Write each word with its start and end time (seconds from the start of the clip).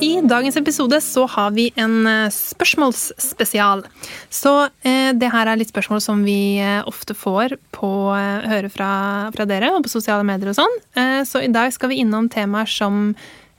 I 0.00 0.20
dagens 0.20 0.56
episode 0.56 0.98
så 1.00 1.22
har 1.26 1.54
vi 1.56 1.70
en 1.80 2.06
eh, 2.06 2.28
spørsmålsspesial. 2.32 3.86
Så 4.28 4.52
eh, 4.84 5.14
det 5.16 5.30
her 5.32 5.48
er 5.48 5.56
litt 5.56 5.72
spørsmål 5.72 6.02
som 6.04 6.20
vi 6.26 6.58
eh, 6.60 6.82
ofte 6.84 7.16
får 7.16 7.56
på 7.72 7.90
eh, 8.12 8.44
høre 8.44 8.68
fra, 8.72 8.90
fra, 9.32 9.46
dere 9.48 9.72
og 9.72 9.86
på 9.86 9.94
sosiale 9.94 10.26
medier 10.28 10.52
og 10.52 10.58
sånn. 10.58 10.76
Eh, 11.00 11.22
så 11.24 11.40
i 11.40 11.48
dag 11.52 11.72
skal 11.72 11.94
vi 11.94 12.02
innom 12.04 12.28
temaer 12.28 12.68
som 12.68 13.14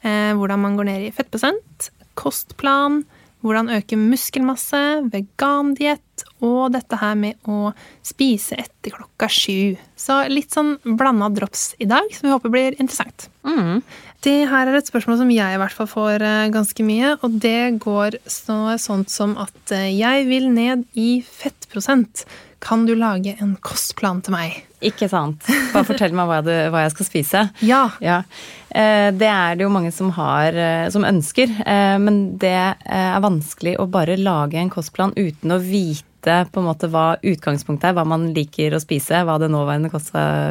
eh, 0.05 0.33
hvordan 0.37 0.61
man 0.61 0.77
går 0.77 0.91
ned 0.91 1.07
i 1.07 1.13
fettprosent, 1.15 1.89
kostplan, 2.19 3.01
hvordan 3.45 3.73
øke 3.73 3.97
muskelmasse, 3.97 4.83
vegandiett 5.09 6.25
og 6.45 6.73
dette 6.73 6.97
her 7.01 7.17
med 7.17 7.49
å 7.49 7.71
spise 8.05 8.57
etter 8.61 8.93
klokka 8.93 9.29
sju. 9.31 9.77
Så 9.97 10.23
litt 10.29 10.53
sånn 10.53 10.75
blanda 10.85 11.29
drops 11.33 11.71
i 11.81 11.89
dag, 11.89 12.09
som 12.13 12.27
vi 12.27 12.33
håper 12.33 12.53
blir 12.53 12.77
interessant. 12.77 13.29
Mm. 13.47 13.81
Det 14.25 14.47
her 14.49 14.69
er 14.69 14.79
et 14.79 14.89
spørsmål 14.89 15.19
som 15.19 15.29
jeg 15.29 15.53
i 15.53 15.59
hvert 15.61 15.75
fall 15.77 15.89
får 15.91 16.23
eh, 16.25 16.49
ganske 16.53 16.85
mye, 16.85 17.13
og 17.21 17.37
det 17.43 17.77
går 17.83 18.17
sånt 18.25 19.13
som 19.13 19.35
at 19.37 19.73
eh, 19.75 19.91
jeg 19.93 20.25
vil 20.29 20.49
ned 20.53 20.87
i 20.97 21.19
fettprosent. 21.21 22.25
Kan 22.63 22.87
du 22.87 22.95
lage 22.97 23.35
en 23.37 23.53
kostplan 23.61 24.23
til 24.25 24.33
meg? 24.33 24.55
Ikke 24.81 25.05
sant. 25.11 25.45
Bare 25.73 25.85
fortell 25.85 26.15
meg 26.17 26.29
hva, 26.29 26.39
du, 26.41 26.51
hva 26.73 26.87
jeg 26.87 26.95
skal 26.95 27.09
spise. 27.11 27.43
Ja. 27.71 27.83
ja. 28.01 28.23
Eh, 28.73 29.13
det 29.13 29.29
er 29.29 29.59
det 29.59 29.67
jo 29.67 29.73
mange 29.73 29.93
som 29.93 30.09
har, 30.17 30.57
som 30.93 31.05
ønsker. 31.05 31.53
Men 32.01 32.39
det 32.41 32.55
er 32.57 33.21
vanskelig 33.23 33.77
å 33.77 33.85
bare 33.89 34.17
lage 34.17 34.57
en 34.57 34.73
kostplan 34.73 35.13
uten 35.17 35.53
å 35.53 35.61
vite 35.61 36.16
på 36.51 36.61
en 36.61 36.67
måte 36.67 36.89
hva 36.91 37.17
utgangspunktet 37.21 37.89
er, 37.89 37.97
hva 37.97 38.05
man 38.07 38.29
liker 38.35 38.75
å 38.75 38.81
spise, 38.83 39.23
hva 39.25 39.37
det 39.41 39.51
nåværende 39.53 39.91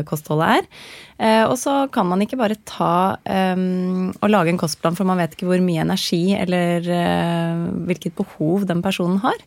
kostholdet 0.09 0.61
er. 0.61 0.71
Og 1.49 1.55
så 1.57 1.75
kan 1.93 2.09
man 2.11 2.21
ikke 2.21 2.37
bare 2.37 2.59
ta 2.69 3.17
um, 3.57 4.11
og 4.21 4.29
lage 4.29 4.53
en 4.53 4.61
kostplan, 4.61 4.99
for 4.99 5.09
man 5.09 5.17
vet 5.23 5.33
ikke 5.33 5.49
hvor 5.49 5.63
mye 5.65 5.85
energi 5.87 6.35
eller 6.37 6.85
uh, 6.85 7.67
hvilket 7.89 8.19
behov 8.19 8.67
den 8.69 8.83
personen 8.85 9.23
har. 9.25 9.39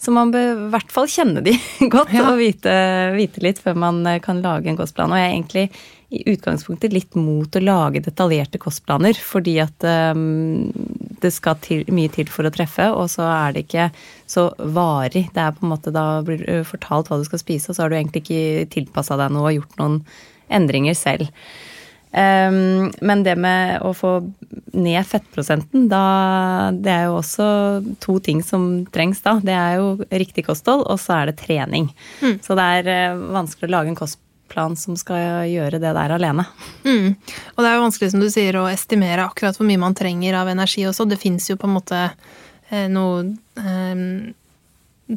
Så 0.00 0.12
man 0.16 0.32
bør 0.32 0.54
i 0.54 0.68
hvert 0.72 0.92
fall 0.92 1.08
kjenne 1.12 1.42
de 1.44 1.54
godt 1.94 2.14
ja. 2.16 2.30
og 2.30 2.40
vite, 2.40 2.74
vite, 3.16 3.42
litt 3.44 3.60
før 3.60 3.76
man 3.82 4.00
eh, 4.08 4.20
kan 4.24 4.40
lage 4.44 4.70
en 4.72 4.78
kostplan. 4.78 5.12
Og 5.12 5.20
jeg 5.20 5.28
er 5.28 5.34
egentlig 5.34 5.66
i 6.10 6.22
utgangspunktet 6.32 6.94
litt 6.94 7.14
mot 7.18 7.54
å 7.54 7.62
lage 7.62 8.02
detaljerte 8.02 8.58
kostplaner, 8.58 9.14
fordi 9.14 9.58
at 9.62 9.84
um, 10.16 10.70
det 11.22 11.32
skal 11.34 11.58
til, 11.64 11.84
mye 11.94 12.10
til 12.12 12.30
for 12.30 12.48
å 12.48 12.52
treffe, 12.54 12.90
og 12.92 13.10
så 13.12 13.26
er 13.28 13.56
det 13.56 13.66
ikke 13.66 13.90
så 14.30 14.48
varig. 14.58 15.26
Det 15.34 15.42
er 15.42 15.56
på 15.56 15.66
en 15.66 15.74
måte 15.74 15.92
Da 15.94 16.22
blir 16.26 16.44
du 16.44 16.64
fortalt 16.68 17.10
hva 17.10 17.20
du 17.20 17.26
skal 17.28 17.42
spise, 17.42 17.70
og 17.70 17.76
så 17.76 17.84
har 17.84 17.92
du 17.92 17.98
egentlig 17.98 18.24
ikke 18.24 18.70
tilpassa 18.76 19.18
deg 19.20 19.34
noe 19.34 19.50
og 19.50 19.58
gjort 19.60 19.82
noen 19.82 20.00
endringer 20.50 20.96
selv. 20.98 21.28
Um, 22.10 22.88
men 23.06 23.20
det 23.22 23.36
med 23.38 23.84
å 23.86 23.92
få 23.94 24.16
ned 24.74 25.06
fettprosenten, 25.06 25.84
da 25.86 26.72
Det 26.74 26.90
er 26.90 27.04
jo 27.06 27.20
også 27.20 27.46
to 28.02 28.16
ting 28.18 28.40
som 28.42 28.84
trengs 28.90 29.22
da. 29.22 29.36
Det 29.38 29.54
er 29.54 29.76
jo 29.78 29.92
riktig 30.10 30.48
kosthold, 30.48 30.88
og 30.90 30.98
så 30.98 31.20
er 31.20 31.30
det 31.30 31.38
trening. 31.44 31.92
Mm. 32.18 32.40
Så 32.42 32.58
det 32.58 32.66
er 32.80 32.90
uh, 33.14 33.22
vanskelig 33.36 33.70
å 33.70 33.74
lage 33.76 33.92
en 33.92 34.00
kostplan 34.50 34.76
som 34.76 34.96
skal 34.96 35.46
gjøre 35.48 35.78
det 35.78 35.94
der 35.94 36.10
alene. 36.10 36.44
Mm. 36.84 37.14
Og 37.54 37.62
det 37.62 37.68
er 37.68 37.76
jo 37.76 37.84
vanskelig, 37.84 38.10
som 38.10 38.20
du 38.20 38.30
sier, 38.30 38.56
å 38.56 38.68
estimere 38.68 39.24
akkurat 39.24 39.56
hvor 39.56 39.66
mye 39.66 39.78
man 39.78 39.94
trenger 39.94 40.34
av 40.34 40.48
energi 40.48 40.86
også. 40.86 41.06
Det 41.08 41.20
fins 41.20 41.50
jo 41.50 41.56
på 41.56 41.68
en 41.68 41.76
måte 41.76 42.10
eh, 42.70 42.88
noe 42.88 43.36
eh, 43.56 44.32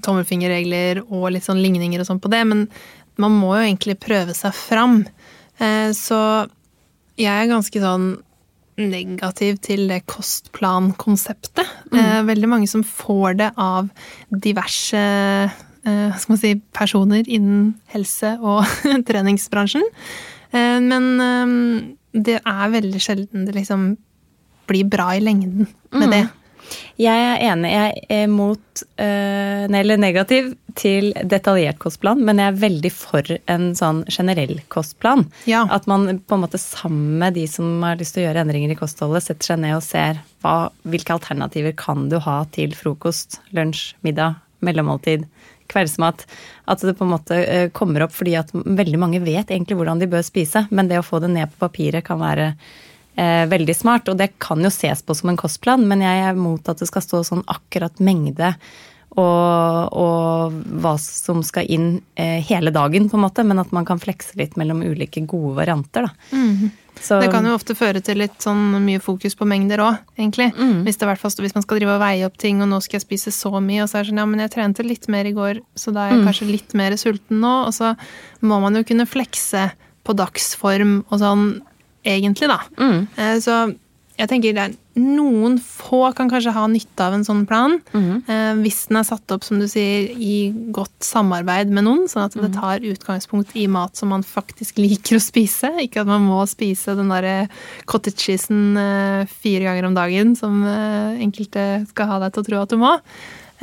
tommelfingerregler 0.02 1.04
og 1.10 1.32
litt 1.34 1.46
sånn 1.46 1.62
ligninger 1.62 2.00
og 2.00 2.08
sånn 2.08 2.22
på 2.22 2.32
det, 2.32 2.44
men 2.46 2.68
man 3.18 3.32
må 3.32 3.56
jo 3.58 3.66
egentlig 3.66 4.00
prøve 4.00 4.34
seg 4.34 4.54
fram. 4.54 5.04
Eh, 5.60 5.92
så 5.94 6.48
jeg 7.18 7.34
er 7.34 7.50
ganske 7.50 7.80
sånn 7.82 8.16
negativ 8.74 9.60
til 9.62 9.86
det 9.90 10.02
kostplankonseptet. 10.10 11.68
Mm. 11.92 12.00
Eh, 12.00 12.24
veldig 12.30 12.50
mange 12.50 12.70
som 12.70 12.84
får 12.86 13.38
det 13.42 13.52
av 13.58 13.90
diverse 14.30 15.04
si, 16.40 16.56
personer 16.76 17.28
innen 17.28 17.74
helse- 17.94 18.38
og 18.42 18.64
treningsbransjen. 19.10 19.86
Eh, 20.52 20.80
men 20.84 21.10
eh, 21.24 21.58
det 22.14 22.40
er 22.40 22.78
veldig 22.78 23.02
sjelden 23.02 23.48
det 23.48 23.58
liksom 23.58 23.94
blir 24.70 24.88
bra 24.88 25.12
i 25.16 25.24
lengden 25.24 25.68
med 25.92 26.08
mm. 26.08 26.14
det. 26.14 26.24
Jeg 27.02 27.24
er 27.28 27.42
enig. 27.52 27.70
Jeg 27.74 28.04
er 28.16 28.30
mot, 28.32 28.84
eller 28.96 30.00
negativ 30.00 30.54
til 30.80 31.12
detaljert 31.30 31.80
kostplan, 31.82 32.22
men 32.26 32.40
jeg 32.40 32.52
er 32.52 32.60
veldig 32.62 32.92
for 32.96 33.34
en 33.52 33.66
sånn 33.78 34.04
generell 34.12 34.56
kostplan. 34.74 35.26
Ja. 35.50 35.66
At 35.74 35.88
man 35.90 36.22
på 36.24 36.38
en 36.38 36.44
måte 36.46 36.62
sammen 36.62 37.20
med 37.22 37.38
de 37.38 37.46
som 37.50 37.84
har 37.86 38.00
lyst 38.00 38.16
til 38.16 38.24
å 38.24 38.28
gjøre 38.28 38.46
endringer 38.46 38.74
i 38.74 38.80
kostholdet, 38.80 39.26
setter 39.28 39.52
seg 39.52 39.62
ned 39.64 39.78
og 39.78 39.86
ser 39.86 40.22
hva, 40.46 40.72
hvilke 40.88 41.16
alternativer 41.18 41.76
kan 41.78 42.08
du 42.12 42.20
ha 42.24 42.40
til 42.56 42.76
frokost, 42.78 43.42
lunsj, 43.56 43.94
middag, 44.06 44.40
mellommåltid, 44.64 45.28
kveldsmat. 45.74 46.24
At 46.70 46.86
det 46.86 46.96
på 47.00 47.08
en 47.08 47.14
måte 47.16 47.42
uh, 47.44 47.68
kommer 47.76 48.06
opp 48.06 48.16
fordi 48.16 48.38
at 48.40 48.54
veldig 48.54 49.02
mange 49.02 49.22
vet 49.26 49.52
egentlig 49.52 49.80
hvordan 49.80 50.02
de 50.02 50.10
bør 50.12 50.24
spise, 50.26 50.68
men 50.72 50.90
det 50.92 51.02
å 51.02 51.06
få 51.06 51.20
det 51.24 51.34
ned 51.34 51.52
på 51.52 51.66
papiret 51.66 52.06
kan 52.08 52.22
være 52.22 52.54
eh, 52.54 53.44
veldig 53.50 53.76
smart. 53.76 54.10
Og 54.10 54.18
det 54.20 54.34
kan 54.44 54.64
jo 54.64 54.72
ses 54.74 55.04
på 55.04 55.16
som 55.18 55.32
en 55.32 55.40
kostplan, 55.40 55.86
men 55.90 56.04
jeg 56.06 56.26
er 56.30 56.40
mot 56.40 56.70
at 56.70 56.82
det 56.82 56.90
skal 56.90 57.06
stå 57.06 57.24
sånn 57.28 57.46
akkurat 57.52 58.02
mengde 58.04 58.54
og, 59.14 59.94
og 59.94 60.56
hva 60.82 60.94
som 61.02 61.44
skal 61.46 61.70
inn 61.70 61.90
eh, 62.18 62.40
hele 62.42 62.74
dagen, 62.74 63.10
på 63.10 63.20
en 63.20 63.26
måte. 63.28 63.46
Men 63.46 63.62
at 63.62 63.74
man 63.76 63.86
kan 63.86 64.02
flekse 64.02 64.38
litt 64.40 64.58
mellom 64.60 64.82
ulike 64.82 65.22
gode 65.30 65.58
varianter, 65.62 66.08
da. 66.08 66.32
Mm. 66.34 66.72
Så, 67.04 67.18
det 67.20 67.30
kan 67.34 67.44
jo 67.44 67.54
ofte 67.58 67.76
føre 67.76 68.00
til 68.04 68.22
litt 68.22 68.38
sånn 68.44 68.78
mye 68.86 69.02
fokus 69.04 69.36
på 69.36 69.48
mengder 69.50 69.82
òg, 69.84 69.98
egentlig. 70.16 70.50
Mm. 70.56 70.86
Hvis, 70.88 71.02
det 71.02 71.10
hvis 71.20 71.56
man 71.58 71.66
skal 71.66 71.82
drive 71.82 71.98
og 71.98 72.04
veie 72.04 72.28
opp 72.28 72.38
ting, 72.40 72.62
og 72.64 72.70
nå 72.72 72.80
skal 72.84 73.00
jeg 73.00 73.06
spise 73.06 73.34
så 73.36 73.52
mye, 73.60 73.84
og 73.84 73.92
så 73.92 74.00
er 74.00 74.06
det 74.06 74.14
sånn 74.14 74.22
ja, 74.24 74.28
men 74.30 74.44
jeg 74.46 74.54
trente 74.56 74.88
litt 74.88 75.10
mer 75.12 75.28
i 75.28 75.36
går, 75.36 75.60
så 75.76 75.92
da 75.92 76.06
er 76.06 76.14
jeg 76.14 76.22
mm. 76.22 76.26
kanskje 76.30 76.50
litt 76.50 76.78
mer 76.80 76.96
sulten 77.02 77.44
nå. 77.44 77.54
Og 77.68 77.76
så 77.76 77.92
må 78.48 78.62
man 78.64 78.80
jo 78.80 78.86
kunne 78.88 79.10
flekse 79.10 79.68
på 80.04 80.16
dagsform 80.20 81.02
og 81.10 81.20
sånn 81.20 81.48
egentlig, 82.08 82.50
da. 82.52 82.60
Mm. 82.80 83.08
Eh, 83.16 83.38
så 83.44 83.60
jeg 84.14 84.30
tenker 84.30 84.54
det 84.54 84.64
er 84.64 84.74
noen 85.02 85.56
få 85.58 86.12
kan 86.14 86.30
kanskje 86.30 86.54
ha 86.54 86.68
nytte 86.70 87.02
av 87.02 87.16
en 87.16 87.26
sånn 87.26 87.44
plan. 87.50 87.80
Mm. 87.96 88.60
Hvis 88.62 88.84
den 88.90 89.00
er 89.00 89.08
satt 89.08 89.34
opp, 89.34 89.46
som 89.46 89.58
du 89.62 89.66
sier, 89.70 90.12
i 90.14 90.52
godt 90.76 91.06
samarbeid 91.06 91.72
med 91.74 91.88
noen, 91.88 92.04
sånn 92.12 92.28
at 92.28 92.38
det 92.38 92.52
mm. 92.52 92.58
tar 92.60 92.86
utgangspunkt 92.92 93.56
i 93.58 93.66
mat 93.72 93.98
som 93.98 94.14
man 94.14 94.26
faktisk 94.28 94.78
liker 94.84 95.18
å 95.18 95.24
spise. 95.24 95.72
Ikke 95.82 96.04
at 96.04 96.12
man 96.12 96.28
må 96.28 96.44
spise 96.50 96.94
den 97.00 97.10
derre 97.14 97.48
cottage 97.90 98.22
cheesen 98.22 98.78
eh, 98.78 99.32
fire 99.42 99.66
ganger 99.66 99.90
om 99.90 99.98
dagen, 99.98 100.36
som 100.38 100.62
enkelte 100.64 101.88
skal 101.90 102.12
ha 102.12 102.20
deg 102.24 102.36
til 102.36 102.44
å 102.44 102.50
tro 102.50 102.62
at 102.62 102.74
du 102.76 102.78
må. 102.82 102.94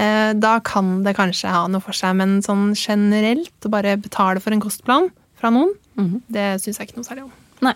Da 0.00 0.52
kan 0.64 1.02
det 1.04 1.12
kanskje 1.18 1.50
ha 1.52 1.66
noe 1.68 1.82
for 1.84 1.94
seg, 1.96 2.14
men 2.16 2.38
sånn 2.44 2.70
generelt 2.78 3.68
å 3.68 3.72
bare 3.72 3.98
betale 4.00 4.40
for 4.40 4.56
en 4.56 4.62
kostplan 4.64 5.10
fra 5.40 5.52
noen, 5.52 5.74
mm. 6.00 6.16
det 6.32 6.48
syns 6.64 6.80
jeg 6.80 6.90
ikke 6.90 7.00
noe 7.00 7.08
særlig 7.08 7.28
om. 7.28 7.39
Nei. 7.64 7.74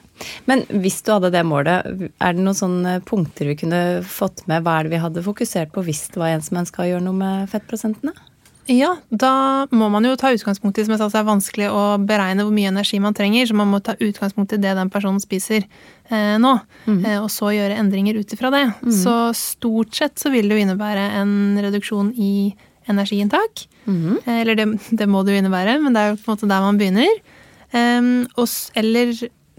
Men 0.49 0.65
hvis 0.83 1.03
du 1.05 1.12
hadde 1.12 1.33
det 1.34 1.45
målet, 1.47 2.11
er 2.17 2.37
det 2.37 2.44
noen 2.44 2.56
sånne 2.56 2.99
punkter 3.08 3.50
vi 3.50 3.58
kunne 3.64 3.81
fått 4.08 4.47
med? 4.50 4.64
Hva 4.64 4.79
er 4.79 4.87
det 4.87 4.94
vi 4.94 5.03
hadde 5.03 5.25
fokusert 5.26 5.75
på 5.75 5.85
hvis 5.85 6.06
det 6.14 6.23
var 6.23 6.32
en 6.32 6.44
som 6.44 6.61
ønska 6.62 6.85
å 6.85 6.88
gjøre 6.88 7.05
noe 7.05 7.19
med 7.19 7.50
fettprosentene? 7.53 8.14
Ja, 8.70 8.94
da 9.12 9.67
må 9.76 9.91
man 9.93 10.06
jo 10.08 10.14
ta 10.17 10.31
utgangspunkt 10.32 10.79
i 10.81 10.85
som 10.87 10.94
jeg 10.94 11.00
sa, 11.03 11.11
det 11.12 11.20
er 11.20 11.26
vanskelig 11.29 11.67
å 11.69 11.82
beregne 12.00 12.47
hvor 12.47 12.55
mye 12.56 12.70
energi 12.70 13.00
man 13.03 13.17
trenger, 13.17 13.44
så 13.49 13.56
man 13.58 13.69
må 13.69 13.81
ta 13.85 13.93
utgangspunkt 13.99 14.55
i 14.56 14.61
det 14.62 14.73
den 14.79 14.93
personen 14.93 15.20
spiser 15.20 15.67
eh, 16.08 16.37
nå, 16.41 16.55
mm. 16.87 17.03
eh, 17.05 17.19
og 17.20 17.29
så 17.32 17.53
gjøre 17.53 17.76
endringer 17.82 18.17
ut 18.17 18.32
ifra 18.32 18.49
det. 18.55 18.64
Mm. 18.81 18.94
Så 19.03 19.17
stort 19.37 20.00
sett 20.00 20.17
så 20.20 20.32
vil 20.32 20.49
det 20.49 20.56
jo 20.56 20.64
innebære 20.64 21.05
en 21.20 21.35
reduksjon 21.61 22.14
i 22.17 22.55
energiinntak. 22.88 23.67
Mm. 23.85 24.23
Eh, 24.25 24.41
eller 24.41 24.56
det, 24.56 24.69
det, 24.97 25.11
må 25.12 25.26
det 25.26 25.37
jo 25.37 25.44
innebære, 25.44 25.76
men 25.85 25.93
det 25.93 26.00
er 26.00 26.14
jo 26.14 26.20
på 26.23 26.31
en 26.31 26.38
måte 26.38 26.53
der 26.55 26.64
man 26.64 26.81
begynner. 26.81 27.25
og, 27.75 28.49
eller 28.81 29.12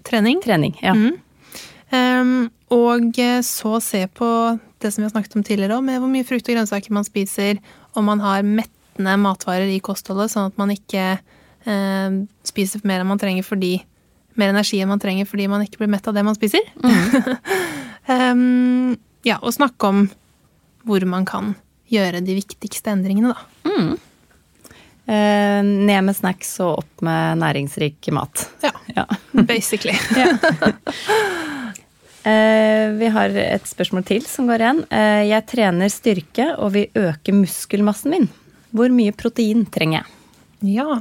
Trening. 0.06 0.42
Trening, 0.44 0.75
ja. 0.84 0.94
Mm. 0.94 1.16
Um, 1.96 2.36
og 2.74 3.18
eh, 3.22 3.40
så 3.46 3.80
se 3.84 4.06
på 4.12 4.28
det 4.81 4.92
som 4.92 5.02
vi 5.02 5.07
har 5.07 5.13
snakket 5.13 5.38
om 5.38 5.44
tidligere, 5.46 5.81
med 5.81 6.02
hvor 6.02 6.12
mye 6.12 6.25
frukt 6.28 6.48
og 6.50 6.57
grønnsaker 6.57 6.94
man 6.94 7.07
spiser, 7.07 7.60
om 7.96 8.07
man 8.10 8.22
har 8.24 8.46
mettende 8.46 9.16
matvarer 9.22 9.69
i 9.72 9.81
kostholdet, 9.84 10.34
sånn 10.34 10.52
at 10.52 10.57
man 10.60 10.74
ikke 10.74 11.16
uh, 11.18 12.18
spiser 12.46 12.84
mer 12.88 13.04
enn 13.04 13.10
man 13.10 13.22
trenger 13.22 13.46
fordi 13.48 13.78
mer 14.40 14.52
energi 14.52 14.81
enn 14.84 14.92
man 14.92 15.02
trenger 15.02 15.28
fordi 15.30 15.48
man 15.52 15.63
ikke 15.63 15.80
blir 15.81 15.92
mett 15.94 16.08
av 16.10 16.18
det 16.18 16.25
man 16.28 16.38
spiser. 16.38 16.66
Mm. 16.84 17.38
Um, 18.12 18.98
ja, 19.30 19.40
og 19.42 19.56
snakke 19.56 19.92
om 19.92 20.08
hvor 20.86 21.06
man 21.10 21.25
kan 21.28 21.56
gjøre 21.92 22.22
de 22.25 22.36
viktigste 22.38 22.92
endringene, 22.94 23.34
da. 23.34 23.72
Mm. 23.72 23.96
Eh, 25.06 25.63
ned 25.63 26.04
med 26.07 26.16
snacks 26.18 26.56
og 26.66 26.80
opp 26.81 27.04
med 27.06 27.38
næringsrik 27.38 28.10
mat. 28.16 28.48
Ja. 28.66 28.72
ja. 28.96 29.06
Basically. 29.31 29.94
eh, 32.24 32.90
vi 32.98 33.12
har 33.13 33.38
et 33.44 33.68
spørsmål 33.69 34.07
til 34.07 34.25
som 34.25 34.50
går 34.50 34.66
igjen. 34.66 34.81
Eh, 34.90 35.24
jeg 35.30 35.48
trener 35.52 35.94
styrke 35.94 36.50
og 36.57 36.74
vil 36.74 37.06
øke 37.06 37.36
muskelmassen 37.38 38.16
min. 38.16 38.28
Hvor 38.75 38.90
mye 38.94 39.13
protein 39.16 39.68
trenger 39.69 40.02
jeg? 40.02 40.12
Ja. 40.75 40.98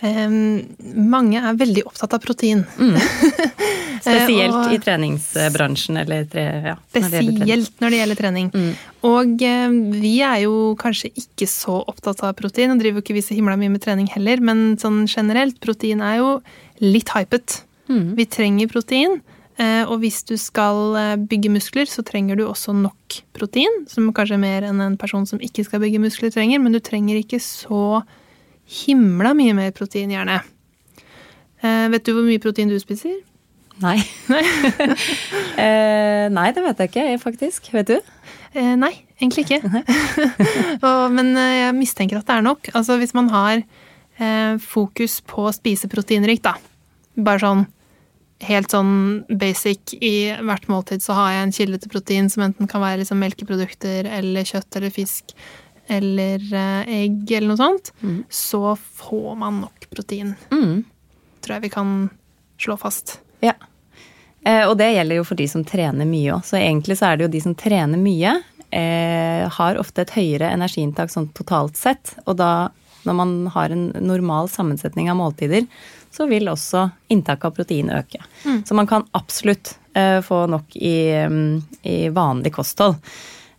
Mange 0.00 1.40
er 1.40 1.56
veldig 1.58 1.84
opptatt 1.88 2.16
av 2.16 2.24
protein. 2.24 2.64
Mm. 2.80 2.96
Spesielt 4.06 4.54
og, 4.54 4.72
i 4.72 4.78
treningsbransjen, 4.82 5.98
eller 6.02 6.26
tre, 6.30 6.44
ja, 6.70 6.74
Spesielt 6.94 7.80
når 7.82 7.92
det 7.92 8.00
gjelder 8.00 8.20
trening. 8.20 8.50
Mm. 8.54 8.72
Og 9.10 9.44
um, 9.48 9.78
vi 9.92 10.14
er 10.24 10.42
jo 10.44 10.74
kanskje 10.80 11.10
ikke 11.12 11.48
så 11.50 11.80
opptatt 11.90 12.22
av 12.26 12.36
protein, 12.38 12.72
og 12.74 12.82
driver 12.82 13.00
jo 13.00 13.06
ikke 13.06 13.16
vi 13.18 13.24
så 13.26 13.36
himla 13.36 13.56
mye 13.60 13.72
med 13.74 13.84
trening 13.84 14.10
heller, 14.14 14.42
men 14.44 14.76
sånn 14.80 15.04
generelt, 15.10 15.58
protein 15.62 16.04
er 16.04 16.20
jo 16.20 16.34
litt 16.84 17.12
hypet. 17.16 17.62
Mm. 17.90 18.12
Vi 18.18 18.28
trenger 18.38 18.70
protein. 18.72 19.18
Uh, 19.56 19.88
og 19.88 20.02
hvis 20.02 20.20
du 20.28 20.34
skal 20.36 20.98
bygge 21.30 21.48
muskler, 21.54 21.88
så 21.88 22.04
trenger 22.04 22.36
du 22.36 22.44
også 22.44 22.74
nok 22.76 23.20
protein. 23.36 23.84
Som 23.88 24.12
kanskje 24.16 24.36
er 24.36 24.42
mer 24.42 24.66
enn 24.68 24.82
en 24.84 24.98
person 25.00 25.24
som 25.28 25.40
ikke 25.42 25.64
skal 25.64 25.80
bygge 25.82 26.02
muskler, 26.02 26.34
trenger. 26.34 26.60
Men 26.62 26.76
du 26.76 26.82
trenger 26.84 27.22
ikke 27.22 27.40
så 27.40 28.02
himla 28.66 29.32
mye 29.38 29.54
mer 29.56 29.72
protein, 29.74 30.12
gjerne. 30.12 30.42
Eh, 31.62 31.86
vet 31.92 32.04
du 32.04 32.12
hvor 32.14 32.26
mye 32.26 32.42
protein 32.42 32.70
du 32.70 32.76
spiser? 32.82 33.14
Nei. 33.84 33.98
Eh, 35.56 36.26
nei, 36.28 36.50
det 36.52 36.60
vet 36.60 36.80
jeg 36.82 36.90
ikke, 36.90 37.02
faktisk. 37.22 37.68
Vet 37.72 37.88
du? 37.88 38.10
Eh, 38.52 38.74
nei, 38.76 38.90
egentlig 39.16 39.46
ikke. 39.46 39.60
Og, 40.86 41.14
men 41.14 41.30
eh, 41.32 41.62
jeg 41.62 41.76
mistenker 41.78 42.18
at 42.18 42.28
det 42.28 42.34
er 42.34 42.44
nok. 42.44 42.68
Altså 42.76 42.98
hvis 43.00 43.14
man 43.16 43.30
har 43.32 43.62
eh, 43.62 44.58
fokus 44.60 45.22
på 45.24 45.46
å 45.48 45.54
spise 45.56 45.88
proteinrikt, 45.88 46.44
da. 46.44 46.58
Bare 47.16 47.40
sånn 47.40 47.64
helt 48.44 48.72
sånn 48.72 48.96
basic 49.40 49.94
i 49.96 50.28
hvert 50.44 50.66
måltid 50.68 51.00
så 51.00 51.16
har 51.16 51.30
jeg 51.32 51.44
en 51.46 51.54
kilde 51.56 51.78
til 51.80 51.92
protein 51.94 52.26
som 52.32 52.44
enten 52.44 52.68
kan 52.68 52.82
være 52.84 53.00
liksom 53.00 53.22
melkeprodukter 53.22 54.08
eller 54.18 54.44
kjøtt 54.44 54.76
eller 54.76 54.92
fisk 54.92 55.32
eller 55.88 56.42
eh, 56.50 56.94
egg 57.04 57.30
eller 57.30 57.52
noe 57.52 57.60
sånt, 57.60 57.92
mm. 58.02 58.24
så 58.28 58.74
får 58.76 59.36
man 59.38 59.62
nok 59.62 59.86
protein. 59.92 60.34
Mm. 60.50 60.82
Tror 61.40 61.56
jeg 61.56 61.64
vi 61.68 61.72
kan 61.72 61.92
slå 62.60 62.76
fast. 62.80 63.20
Ja. 63.44 63.54
Eh, 64.46 64.64
og 64.68 64.76
det 64.78 64.92
gjelder 64.94 65.20
jo 65.20 65.26
for 65.26 65.38
de 65.38 65.48
som 65.50 65.64
trener 65.66 66.08
mye 66.08 66.36
òg. 66.36 66.46
Så 66.46 66.58
egentlig 66.60 66.98
så 67.00 67.10
er 67.10 67.18
det 67.18 67.26
jo 67.26 67.34
de 67.34 67.42
som 67.42 67.54
trener 67.58 67.98
mye, 68.00 68.36
eh, 68.70 69.44
har 69.58 69.80
ofte 69.80 70.04
et 70.04 70.14
høyere 70.14 70.52
energiinntak 70.54 71.10
sånn 71.10 71.32
totalt 71.34 71.78
sett. 71.78 72.14
Og 72.26 72.38
da, 72.38 72.68
når 73.08 73.18
man 73.20 73.36
har 73.54 73.74
en 73.74 73.88
normal 74.00 74.50
sammensetning 74.52 75.10
av 75.10 75.18
måltider, 75.18 75.66
så 76.14 76.28
vil 76.30 76.48
også 76.48 76.86
inntaket 77.12 77.50
av 77.50 77.56
protein 77.56 77.90
øke. 77.92 78.22
Mm. 78.44 78.62
Så 78.66 78.74
man 78.78 78.86
kan 78.86 79.04
absolutt 79.18 79.76
eh, 79.94 80.20
få 80.24 80.46
nok 80.50 80.76
i, 80.76 81.12
mm, 81.26 81.62
i 81.82 81.98
vanlig 82.14 82.54
kosthold. 82.54 82.96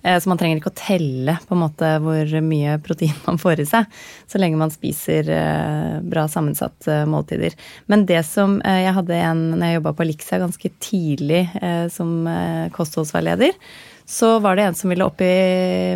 Eh, 0.03 0.19
så 0.19 0.29
man 0.29 0.39
trenger 0.39 0.59
ikke 0.59 0.71
å 0.71 0.77
telle 0.77 1.37
på 1.47 1.55
en 1.55 1.63
måte 1.63 1.91
hvor 2.03 2.31
mye 2.45 2.77
protein 2.83 3.15
man 3.27 3.39
får 3.41 3.63
i 3.63 3.67
seg, 3.69 3.99
så 4.29 4.41
lenge 4.41 4.59
man 4.59 4.73
spiser 4.73 5.31
eh, 5.33 5.97
bra 6.05 6.27
sammensatte 6.31 7.01
eh, 7.01 7.09
måltider. 7.09 7.57
Men 7.91 8.05
det 8.09 8.23
som 8.27 8.59
jeg 8.63 8.95
hadde 8.95 9.19
en 9.19 9.43
når 9.57 9.65
jeg 9.65 9.79
jobba 9.79 9.95
på 9.97 10.05
Elixia 10.05 10.41
ganske 10.41 10.71
tidlig 10.83 11.43
som 11.93 12.27
kostholdsveileder, 12.73 13.55
så 14.07 14.37
var 14.43 14.55
det 14.55 14.67
en 14.67 14.77
som 14.77 14.91
ville 14.91 15.05
opp 15.05 15.21
i 15.23 15.33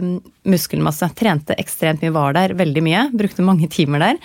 mm, 0.04 0.16
muskelmasse. 0.52 1.12
Trente 1.18 1.56
ekstremt 1.60 2.04
mye, 2.04 2.14
var 2.16 2.36
der 2.36 2.56
veldig 2.60 2.84
mye. 2.84 3.04
Brukte 3.16 3.46
mange 3.46 3.70
timer 3.72 4.04
der. 4.04 4.20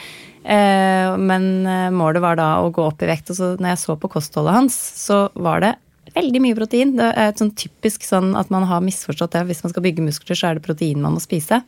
Men 1.19 1.47
målet 1.95 2.23
var 2.23 2.39
da 2.39 2.49
å 2.63 2.73
gå 2.75 2.85
opp 2.87 3.03
i 3.03 3.11
vekt. 3.11 3.31
Og 3.31 3.39
så 3.39 3.53
når 3.59 3.73
jeg 3.75 3.83
så 3.83 3.97
på 4.01 4.11
kostholdet 4.11 4.57
hans, 4.59 4.79
så 4.99 5.27
var 5.35 5.63
det 5.63 5.73
veldig 6.17 6.43
mye 6.43 6.57
protein. 6.59 6.95
Det 6.99 7.09
er 7.13 7.31
et 7.31 7.41
sånn 7.43 7.55
typisk 7.59 8.07
sånn 8.07 8.35
at 8.39 8.51
man 8.53 8.67
har 8.69 8.85
misforstått 8.85 9.37
det. 9.37 9.47
Hvis 9.51 9.63
man 9.65 9.75
skal 9.75 9.85
bygge 9.85 10.07
muskler, 10.07 10.39
så 10.39 10.51
er 10.51 10.59
det 10.59 10.67
protein 10.67 11.03
man 11.05 11.17
må 11.17 11.23
spise. 11.23 11.61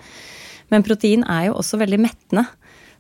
Men 0.73 0.85
protein 0.85 1.25
er 1.29 1.49
jo 1.49 1.59
også 1.61 1.81
veldig 1.81 2.01
mettende. 2.03 2.47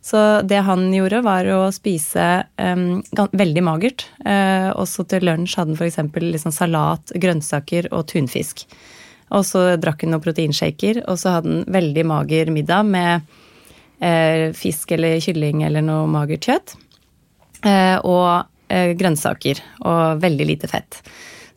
Så 0.04 0.18
det 0.46 0.60
han 0.64 0.86
gjorde, 0.94 1.20
var 1.26 1.48
å 1.52 1.60
spise 1.74 2.26
um, 2.56 3.00
veldig 3.12 3.64
magert. 3.66 4.06
Uh, 4.22 4.70
også 4.78 5.04
til 5.10 5.26
lunsj 5.26 5.58
hadde 5.58 5.74
han 5.74 5.80
f.eks. 5.80 5.98
Liksom 6.22 6.54
salat, 6.54 7.12
grønnsaker 7.18 7.90
og 7.92 8.06
tunfisk. 8.12 8.64
Og 9.34 9.44
så 9.44 9.64
drakk 9.76 10.06
han 10.06 10.14
noen 10.14 10.24
proteinshaker, 10.24 11.02
og 11.10 11.18
så 11.20 11.34
hadde 11.36 11.50
han 11.52 11.74
veldig 11.74 12.04
mager 12.08 12.52
middag 12.54 12.86
med 12.88 13.26
uh, 14.00 14.54
fisk 14.56 14.94
eller 14.96 15.18
kylling 15.24 15.66
eller 15.66 15.84
noe 15.84 16.06
magert 16.10 16.48
kjøtt. 16.48 16.78
Uh, 17.66 17.98
og 18.06 18.54
grønnsaker 18.68 19.62
og 19.88 20.18
veldig 20.20 20.44
lite 20.44 20.68
fett. 20.68 20.98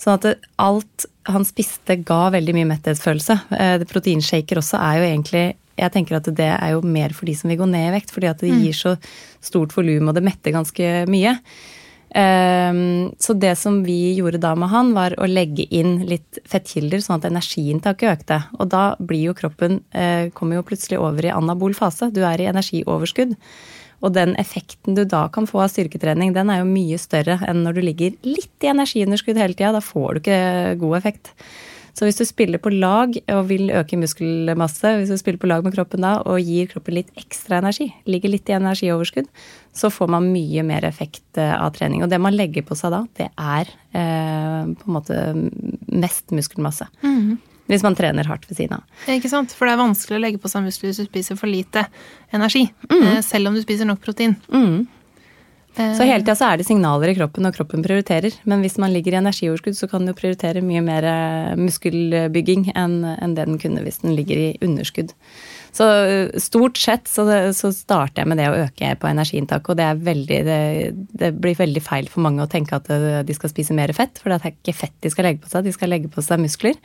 Sånn 0.01 0.17
at 0.17 0.45
alt 0.61 1.05
han 1.29 1.45
spiste 1.45 1.99
ga 2.01 2.31
veldig 2.33 2.55
mye 2.57 2.69
metthetsfølelse. 2.71 3.35
Eh, 3.53 3.83
proteinshaker 3.89 4.61
også 4.61 4.79
er 4.81 4.97
jo 4.97 5.09
egentlig 5.11 5.45
jeg 5.81 5.93
tenker 5.95 6.17
at 6.17 6.29
det 6.37 6.49
er 6.51 6.73
jo 6.75 6.81
mer 6.85 7.13
for 7.15 7.29
de 7.29 7.35
som 7.37 7.49
vil 7.49 7.61
gå 7.61 7.67
ned 7.69 7.89
i 7.89 7.93
vekt, 7.95 8.11
fordi 8.13 8.29
at 8.29 8.41
det 8.43 8.51
mm. 8.51 8.63
gir 8.65 8.75
så 8.77 8.95
stort 9.41 9.73
volum, 9.73 10.09
og 10.11 10.17
det 10.17 10.25
metter 10.25 10.53
ganske 10.53 10.89
mye. 11.09 11.35
Um, 12.11 13.13
så 13.23 13.33
det 13.39 13.53
som 13.55 13.77
vi 13.85 14.17
gjorde 14.17 14.41
da 14.43 14.51
med 14.59 14.69
han, 14.73 14.91
var 14.97 15.15
å 15.15 15.29
legge 15.31 15.63
inn 15.71 16.01
litt 16.09 16.41
fettkilder, 16.49 16.99
sånn 17.01 17.21
at 17.21 17.29
energiinntaket 17.29 18.11
økte. 18.11 18.41
Og 18.59 18.67
da 18.73 18.83
blir 18.99 19.29
jo 19.29 19.37
kroppen 19.37 19.79
uh, 19.95 20.27
Kommer 20.35 20.59
jo 20.59 20.65
plutselig 20.67 20.99
over 20.99 21.25
i 21.25 21.33
anabol 21.33 21.75
fase. 21.77 22.11
Du 22.11 22.21
er 22.27 22.43
i 22.43 22.49
energioverskudd. 22.51 23.37
Og 24.01 24.13
den 24.15 24.35
effekten 24.41 24.97
du 24.97 25.03
da 25.05 25.27
kan 25.33 25.47
få 25.49 25.63
av 25.63 25.73
styrketrening, 25.73 26.33
den 26.33 26.49
er 26.49 26.61
jo 26.61 26.69
mye 26.69 26.97
større 27.01 27.39
enn 27.47 27.61
når 27.65 27.77
du 27.77 27.83
ligger 27.85 28.15
litt 28.25 28.65
i 28.65 28.71
energiunderskudd 28.71 29.39
hele 29.39 29.57
tida. 29.57 29.75
Da 29.77 29.83
får 29.85 30.13
du 30.13 30.23
ikke 30.23 30.39
god 30.81 30.97
effekt. 31.01 31.35
Så 31.91 32.07
hvis 32.07 32.17
du 32.21 32.23
spiller 32.25 32.61
på 32.61 32.71
lag 32.71 33.17
og 33.33 33.41
vil 33.49 33.71
øke 33.75 33.99
muskelmasse, 33.99 34.93
hvis 34.97 35.11
du 35.11 35.19
spiller 35.19 35.41
på 35.41 35.49
lag 35.51 35.65
med 35.65 35.75
kroppen 35.75 36.05
da 36.05 36.15
og 36.23 36.39
gir 36.39 36.69
kroppen 36.71 36.95
litt 36.95 37.11
ekstra 37.19 37.59
energi, 37.59 37.89
ligger 38.07 38.31
litt 38.31 38.49
i 38.49 38.55
energioverskudd, 38.55 39.27
så 39.75 39.91
får 39.91 40.11
man 40.15 40.31
mye 40.31 40.63
mer 40.67 40.87
effekt 40.87 41.39
eh, 41.39 41.51
av 41.51 41.75
trening. 41.75 42.05
Og 42.05 42.11
det 42.11 42.21
man 42.23 42.35
legger 42.35 42.65
på 42.67 42.77
seg 42.79 42.95
da, 42.95 43.03
det 43.19 43.27
er 43.35 43.73
eh, 43.91 44.71
på 44.71 44.87
en 44.87 44.97
måte 44.97 45.19
mest 45.91 46.31
muskelmasse. 46.35 46.87
Mm. 47.03 47.35
Hvis 47.71 47.85
man 47.85 47.95
trener 47.95 48.27
hardt 48.27 48.47
ved 48.49 48.59
siden 48.59 48.77
av. 48.77 49.03
Ikke 49.11 49.31
sant? 49.31 49.53
For 49.55 49.67
det 49.67 49.75
er 49.75 49.83
vanskelig 49.85 50.19
å 50.19 50.23
legge 50.25 50.41
på 50.43 50.51
seg 50.51 50.65
muskler 50.65 50.91
hvis 50.91 50.99
du 50.99 51.07
spiser 51.07 51.39
for 51.39 51.51
lite 51.51 51.85
energi. 52.35 52.65
Mm. 52.91 53.05
Eh, 53.05 53.21
selv 53.25 53.51
om 53.51 53.55
du 53.55 53.63
spiser 53.63 53.87
nok 53.87 54.03
protein. 54.03 54.35
Mm. 54.51 54.89
Eh. 55.75 55.93
Så 55.95 56.07
hele 56.07 56.25
tida 56.25 56.49
er 56.49 56.59
det 56.59 56.67
signaler 56.67 57.11
i 57.11 57.15
kroppen 57.15 57.47
og 57.47 57.55
kroppen 57.55 57.85
prioriterer. 57.85 58.35
Men 58.49 58.63
hvis 58.65 58.77
man 58.81 58.93
ligger 58.93 59.15
i 59.15 59.21
energioverskudd, 59.21 59.77
så 59.77 59.87
kan 59.91 60.03
den 60.03 60.11
jo 60.11 60.19
prioritere 60.19 60.63
mye 60.65 60.83
mer 60.85 61.07
eh, 61.07 61.55
muskelbygging 61.59 62.71
enn 62.75 62.99
det 63.37 63.47
den 63.47 63.61
kunne 63.61 63.85
hvis 63.85 64.01
den 64.03 64.15
ligger 64.17 64.41
i 64.41 64.49
underskudd. 64.65 65.15
Så 65.71 65.87
stort 66.43 66.75
sett 66.75 67.07
så, 67.07 67.23
så 67.55 67.69
starter 67.71 68.25
jeg 68.25 68.27
med 68.27 68.41
det 68.41 68.49
å 68.51 68.57
øke 68.65 68.89
på 68.99 69.07
energiinntaket, 69.07 69.69
og 69.71 69.79
det 69.79 69.87
veldig 70.03 70.39
det, 70.43 70.59
det, 71.15 71.29
blir 71.39 71.55
veldig 71.55 71.83
feil 71.85 72.09
for 72.11 72.25
mange 72.25 72.43
å 72.43 72.51
tenke 72.51 72.75
at 72.75 72.91
de 73.23 73.37
skal 73.37 73.53
spise 73.53 73.77
mer 73.77 73.93
fett, 73.95 74.19
for 74.19 74.33
det 74.33 74.41
er 74.41 74.51
ikke 74.51 74.75
fett 74.75 74.97
de 74.99 75.13
skal 75.13 75.29
legge 75.29 75.45
på 75.45 75.53
seg, 75.53 75.63
de 75.63 75.75
skal 75.77 75.93
legge 75.93 76.11
på 76.11 76.25
seg 76.25 76.43
muskler. 76.43 76.75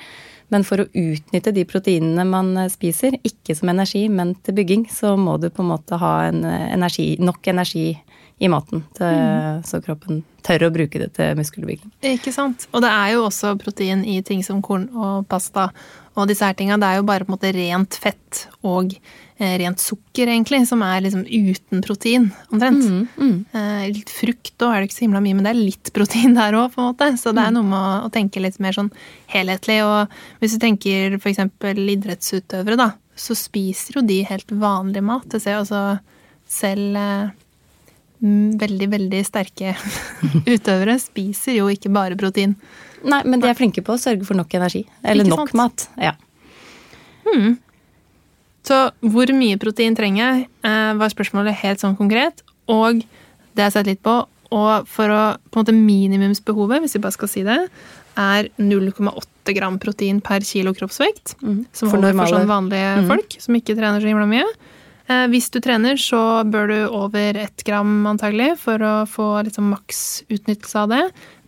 Men 0.53 0.63
for 0.67 0.83
å 0.83 0.87
utnytte 0.87 1.53
de 1.55 1.65
proteinene 1.67 2.27
man 2.29 2.53
eh, 2.61 2.71
spiser, 2.73 3.19
ikke 3.27 3.57
som 3.59 3.73
energi, 3.73 4.07
men 4.13 4.35
til 4.47 4.57
bygging, 4.59 4.87
så 4.93 5.17
må 5.19 5.37
du 5.43 5.49
på 5.51 5.65
en 5.65 5.73
måte 5.73 5.99
ha 6.01 6.13
en 6.29 6.45
eh, 6.47 6.69
energi, 6.77 7.15
nok 7.23 7.51
energi 7.51 7.89
i 8.37 8.51
maten, 8.53 8.83
til, 8.99 9.13
mm. 9.17 9.63
så 9.65 9.81
kroppen 9.85 10.25
tør 10.45 10.67
å 10.67 10.73
bruke 10.75 11.01
det 11.01 11.13
til 11.17 11.39
muskelbygging. 11.39 11.93
Ikke 12.13 12.35
sant. 12.35 12.67
Og 12.77 12.83
det 12.85 12.91
er 12.93 13.15
jo 13.15 13.23
også 13.27 13.55
protein 13.61 14.05
i 14.05 14.19
ting 14.27 14.43
som 14.45 14.61
korn 14.65 14.91
og 14.93 15.25
pasta 15.31 15.71
og 16.17 16.29
disse 16.29 16.45
her 16.45 16.57
tinga. 16.57 16.77
Det 16.81 16.91
er 16.91 17.01
jo 17.01 17.07
bare 17.09 17.25
på 17.25 17.33
en 17.33 17.37
måte 17.39 17.55
rent 17.57 17.97
fett 18.01 18.45
og 18.61 18.93
Eh, 19.39 19.59
rent 19.59 19.81
sukker, 19.81 20.31
egentlig, 20.33 20.63
som 20.65 20.81
er 20.81 21.03
liksom 21.05 21.27
uten 21.29 21.83
protein, 21.85 22.31
omtrent. 22.49 22.87
Mm, 22.89 23.03
mm. 23.21 23.35
Eh, 23.53 23.83
litt 23.93 24.09
frukt 24.09 24.65
òg 24.65 24.73
er 24.73 24.81
det 24.81 24.89
ikke 24.89 24.97
så 24.97 25.05
himla 25.05 25.21
mye, 25.21 25.37
men 25.37 25.45
det 25.45 25.51
er 25.51 25.59
litt 25.61 25.91
protein 25.93 26.39
der 26.39 26.57
òg, 26.57 26.71
på 26.73 26.81
en 26.81 26.87
måte. 26.89 27.11
Så 27.21 27.35
det 27.37 27.43
er 27.45 27.53
mm. 27.53 27.59
noe 27.59 27.69
med 27.69 27.77
å, 27.77 27.91
å, 28.07 28.13
tenke 28.15 28.41
litt 28.41 28.57
mer 28.65 28.73
sånn 28.73 28.89
helhetlig. 29.35 29.83
Og 29.85 30.17
hvis 30.41 30.57
du 30.57 30.63
tenker 30.63 31.19
f.eks. 31.21 31.43
idrettsutøvere, 31.69 32.79
da, 32.81 32.89
så 33.13 33.37
spiser 33.37 34.01
jo 34.01 34.07
de 34.09 34.23
helt 34.25 34.57
vanlig 34.57 35.05
mat. 35.05 35.29
Det 35.29 35.43
ser 35.45 35.59
jo 35.59 35.67
også 35.67 35.83
selv 36.49 36.97
eh, 37.03 37.37
veldig, 38.23 38.89
veldig 38.93 39.21
sterke 39.27 39.75
utøvere 40.55 40.97
spiser 41.03 41.59
jo 41.59 41.69
ikke 41.73 41.93
bare 41.93 42.17
protein. 42.19 42.57
Nei, 43.07 43.21
men 43.29 43.41
de 43.43 43.51
er 43.51 43.59
flinke 43.59 43.85
på 43.85 43.95
å 43.95 44.01
sørge 44.01 44.25
for 44.27 44.39
nok 44.39 44.55
energi. 44.59 44.85
Eller 45.05 45.29
nok 45.29 45.53
mat. 45.55 45.89
Ja. 46.01 46.15
Hmm. 47.27 47.59
Så 48.67 48.79
hvor 49.05 49.31
mye 49.37 49.59
protein 49.63 49.95
trenger 49.99 50.23
jeg, 50.25 50.49
eh, 50.67 50.95
var 50.99 51.13
spørsmålet 51.13 51.61
helt 51.63 51.83
sånn 51.83 51.97
konkret. 51.99 52.43
Og 52.73 53.03
det 53.55 53.63
har 53.63 53.69
jeg 53.71 53.77
sett 53.79 53.91
litt 53.93 54.03
på. 54.03 54.17
Og 54.57 54.87
for 54.91 55.11
å 55.11 55.21
på 55.51 55.59
en 55.61 55.65
måte 55.65 55.75
minimumsbehovet, 55.77 56.83
hvis 56.83 56.97
vi 56.97 57.03
bare 57.05 57.15
skal 57.15 57.31
si 57.31 57.43
det, 57.47 57.59
er 58.17 58.49
0,8 58.59 59.55
gram 59.55 59.77
protein 59.83 60.23
per 60.25 60.41
kilo 60.47 60.73
kroppsvekt. 60.75 61.35
Som 61.43 61.91
For 61.91 61.97
holder 61.99 62.15
for 62.15 62.17
normale- 62.17 62.33
sånn 62.33 62.51
vanlige 62.51 63.07
folk 63.11 63.37
som 63.43 63.59
ikke 63.59 63.77
trener 63.77 64.01
så 64.01 64.09
himla 64.11 64.27
mye. 64.31 64.47
Eh, 65.07 65.27
hvis 65.31 65.51
du 65.55 65.61
trener, 65.63 65.99
så 66.01 66.43
bør 66.51 66.71
du 66.73 66.79
over 66.89 67.39
ett 67.39 67.63
gram 67.67 68.09
antagelig 68.11 68.57
for 68.59 68.83
å 68.83 68.95
få 69.07 69.29
liksom 69.47 69.71
maks 69.71 70.01
utnyttelse 70.27 70.83
av 70.83 70.91
det. 70.91 71.03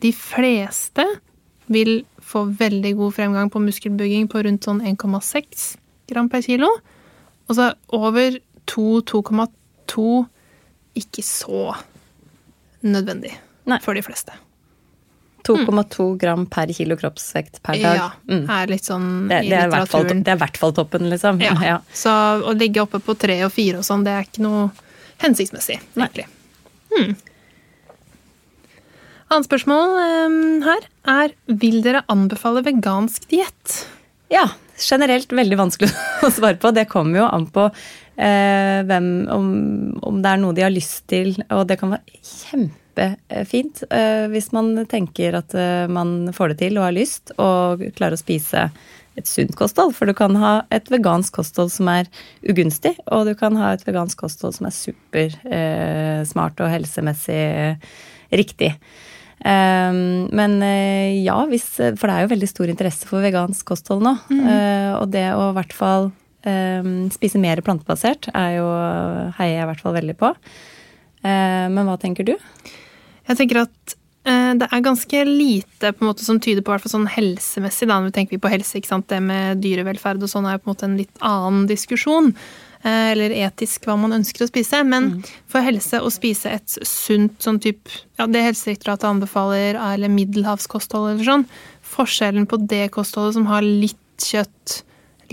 De 0.04 0.12
fleste 0.14 1.06
vil 1.66 2.04
få 2.22 2.44
veldig 2.60 2.94
god 3.00 3.16
fremgang 3.16 3.50
på 3.50 3.62
muskelbygging 3.64 4.28
på 4.30 4.44
rundt 4.46 4.68
sånn 4.68 4.82
1,6 4.94 5.72
gram 6.10 6.30
per 6.30 6.44
kilo. 6.46 6.70
Og 7.48 7.58
så 7.58 7.72
over 7.96 8.38
2-2,2 8.68 10.08
ikke 10.98 11.24
så 11.24 11.72
nødvendig 12.84 13.34
Nei. 13.68 13.80
for 13.82 13.98
de 13.98 14.04
fleste. 14.04 14.36
2,2 15.46 16.06
gram 16.18 16.46
per 16.50 16.66
kilo 16.74 16.96
kroppsvekt 16.96 17.62
per 17.62 17.78
dag. 17.80 17.96
Ja, 17.96 18.08
Mm. 18.28 18.48
er 18.50 18.66
litt 18.66 18.84
sånn 18.84 19.28
Det, 19.28 19.44
i 19.44 19.48
det, 19.48 19.58
i 19.58 19.66
litteraturen. 19.68 20.22
det 20.24 20.32
er 20.32 20.36
i 20.36 20.42
hvert 20.42 20.56
fall 20.56 20.72
toppen, 20.72 21.08
liksom. 21.10 21.40
Ja. 21.40 21.54
Ja. 21.62 21.78
Så 21.94 22.10
å 22.42 22.52
ligge 22.58 22.82
oppe 22.82 22.98
på 23.00 23.16
tre 23.18 23.42
og 23.44 23.52
fire 23.52 23.78
og 23.78 23.84
sånn, 23.84 24.04
det 24.04 24.12
er 24.12 24.26
ikke 24.26 24.42
noe 24.44 24.70
hensiktsmessig, 25.22 25.80
egentlig. 25.96 26.26
Hmm. 26.94 27.16
Annet 29.28 29.44
spørsmål 29.48 29.90
um, 30.26 30.36
her 30.64 30.86
er 31.04 31.34
vil 31.60 31.82
dere 31.84 32.00
anbefale 32.08 32.62
vegansk 32.64 33.26
diett? 33.28 33.74
Ja, 34.32 34.46
generelt 34.80 35.28
veldig 35.36 35.58
vanskelig 35.60 35.90
å 36.24 36.30
svare 36.32 36.56
på. 36.60 36.72
Det 36.76 36.86
kommer 36.88 37.20
jo 37.22 37.26
an 37.28 37.46
på 37.52 37.66
eh, 37.68 38.80
hvem, 38.88 39.08
om, 39.32 39.48
om 40.02 40.22
det 40.24 40.32
er 40.32 40.40
noe 40.40 40.56
de 40.56 40.64
har 40.64 40.72
lyst 40.72 41.02
til, 41.12 41.34
og 41.52 41.66
det 41.68 41.76
kan 41.80 41.92
være 41.96 42.68
kjempefint 42.98 43.82
eh, 43.90 44.26
hvis 44.32 44.52
man 44.52 44.86
tenker 44.90 45.38
at 45.38 45.54
eh, 45.54 45.86
man 45.90 46.30
får 46.34 46.52
det 46.54 46.58
til 46.62 46.78
og 46.78 46.88
har 46.88 46.96
lyst, 46.96 47.32
og 47.38 47.82
klarer 47.96 48.16
å 48.16 48.20
spise 48.20 48.68
et 49.18 49.26
sunt 49.26 49.54
kosthold. 49.58 49.94
For 49.96 50.06
du 50.06 50.14
kan 50.14 50.36
ha 50.38 50.62
et 50.74 50.88
vegansk 50.90 51.34
kosthold 51.40 51.72
som 51.74 51.88
er 51.90 52.08
ugunstig, 52.48 52.96
og 53.10 53.26
du 53.26 53.34
kan 53.38 53.56
ha 53.58 53.72
et 53.74 53.84
vegansk 53.86 54.18
kosthold 54.20 54.56
som 54.56 54.68
er 54.68 54.76
supersmart 54.76 56.58
eh, 56.58 56.64
og 56.64 56.74
helsemessig 56.74 57.44
riktig. 58.30 58.74
Um, 59.38 60.26
men 60.34 60.56
ja, 61.22 61.36
hvis, 61.46 61.76
for 61.78 62.10
det 62.10 62.14
er 62.14 62.24
jo 62.24 62.32
veldig 62.32 62.48
stor 62.50 62.70
interesse 62.72 63.06
for 63.06 63.22
vegansk 63.22 63.68
kosthold 63.70 64.02
nå. 64.02 64.16
Eh, 64.34 64.94
og 64.98 65.12
det 65.14 65.28
å 65.34 65.52
i 65.52 65.54
hvert 65.60 65.74
fall 65.76 66.10
um, 66.10 67.06
spise 67.14 67.38
mer 67.38 67.62
plantebasert 67.62 68.30
er 68.34 68.56
jo, 68.58 68.66
heier 69.38 69.60
jeg 69.60 69.62
i 69.62 69.70
hvert 69.70 69.86
fall 69.86 69.96
veldig 69.98 70.18
på. 70.18 70.32
Eh, 71.22 71.66
men 71.72 71.88
hva 71.88 71.96
tenker 72.00 72.26
du? 72.26 72.34
Jeg 73.28 73.38
tenker 73.40 73.62
at 73.66 73.96
eh, 74.28 74.52
det 74.60 74.68
er 74.72 74.84
ganske 74.84 75.24
lite 75.28 75.92
på 75.92 76.04
en 76.04 76.10
måte 76.10 76.24
som 76.24 76.40
tyder 76.40 76.64
på 76.64 76.72
hvert 76.72 76.88
sånn 76.88 77.08
helsemessig. 77.12 77.88
Da 77.88 77.98
når 77.98 78.10
vi 78.10 78.16
tenker 78.20 78.40
på 78.42 78.52
helse, 78.52 78.78
ikke 78.80 78.92
sant? 78.94 79.08
Det 79.10 79.20
med 79.24 79.60
dyrevelferd 79.64 80.24
og 80.24 80.32
sånn 80.32 80.48
er 80.48 80.56
jo 80.56 80.64
på 80.64 80.70
en 80.70 80.74
måte 80.74 80.88
en 80.88 80.96
litt 81.00 81.22
annen 81.24 81.68
diskusjon. 81.70 82.32
eh, 82.82 83.12
Eller 83.12 83.36
etisk 83.44 83.84
hva 83.88 83.98
man 84.00 84.16
ønsker 84.16 84.46
å 84.46 84.50
spise. 84.50 84.82
Men 84.88 85.22
for 85.46 85.60
helse 85.66 86.00
å 86.00 86.10
spise 86.14 86.50
et 86.56 86.78
sunt 86.88 87.36
sånn 87.44 87.60
type 87.60 87.90
ja, 88.18 88.26
Det 88.26 88.42
Helsedirektoratet 88.48 89.08
anbefaler, 89.12 89.78
eller 89.92 90.08
middelhavskosthold 90.08 91.12
eller 91.12 91.24
sånn. 91.32 91.48
Forskjellen 91.88 92.48
på 92.48 92.58
det 92.68 92.88
kostholdet 92.96 93.36
som 93.38 93.48
har 93.52 93.62
litt 93.62 93.96
kjøtt, 94.18 94.82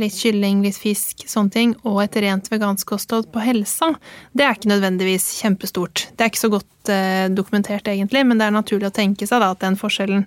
litt 0.02 0.16
kylling, 0.18 0.64
litt 0.66 0.78
fisk, 0.80 1.26
sånne 1.30 1.54
ting, 1.54 1.76
og 1.88 2.02
et 2.04 2.18
rent 2.24 2.50
vegansk 2.52 2.90
kosthold 2.90 3.30
på 3.34 3.44
helsa, 3.44 3.94
det 4.34 4.46
er 4.46 4.58
ikke 4.58 4.72
nødvendigvis 4.72 5.28
kjempestort. 5.40 6.08
Det 6.16 6.26
er 6.26 6.32
ikke 6.32 6.44
så 6.44 6.52
godt 6.54 6.92
eh, 6.94 7.28
dokumentert, 7.34 7.88
egentlig, 7.92 8.26
men 8.28 8.42
det 8.42 8.48
er 8.48 8.56
naturlig 8.56 8.90
å 8.90 8.96
tenke 8.96 9.28
seg 9.30 9.44
da, 9.44 9.54
at 9.56 9.64
den 9.64 9.80
forskjellen 9.80 10.26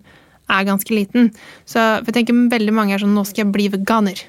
er 0.49 0.69
ganske 0.69 0.95
liten. 0.95 1.33
Så 1.69 1.81
jeg 2.01 2.17
tenker 2.17 2.45
veldig 2.53 2.75
mange 2.75 2.97
er 2.97 3.05
sånn 3.05 3.17
nå 3.17 3.25
skal 3.29 3.45
jeg 3.45 3.55
bli 3.57 3.69
veganer, 3.77 4.23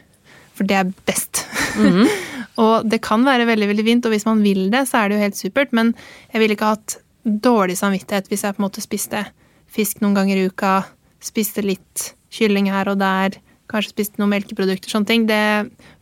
for 0.57 0.67
det 0.69 0.79
er 0.81 0.93
best. 1.07 1.45
og 2.63 2.89
det 2.89 3.01
kan 3.05 3.23
være 3.27 3.47
veldig 3.49 3.71
veldig 3.71 3.87
fint, 3.87 4.07
og 4.07 4.15
hvis 4.15 4.27
man 4.27 4.43
vil 4.45 4.67
det, 4.73 4.85
så 4.89 5.01
er 5.01 5.09
det 5.09 5.19
jo 5.19 5.25
helt 5.27 5.39
supert, 5.39 5.75
men 5.75 5.93
jeg 6.33 6.43
ville 6.43 6.59
ikke 6.59 6.73
hatt 6.75 6.99
dårlig 7.23 7.75
samvittighet 7.79 8.29
hvis 8.31 8.45
jeg 8.45 8.55
på 8.55 8.61
en 8.61 8.67
måte 8.67 8.83
spiste 8.83 9.25
fisk 9.69 9.99
noen 10.03 10.15
ganger 10.17 10.39
i 10.39 10.47
uka, 10.49 10.79
spiste 11.23 11.63
litt 11.63 12.13
kylling 12.33 12.69
her 12.71 12.89
og 12.91 12.99
der, 13.01 13.37
kanskje 13.69 13.93
spist 13.93 14.17
noen 14.19 14.33
melkeprodukter, 14.33 14.91
sånne 14.91 15.09
ting. 15.09 15.27
Det, 15.29 15.41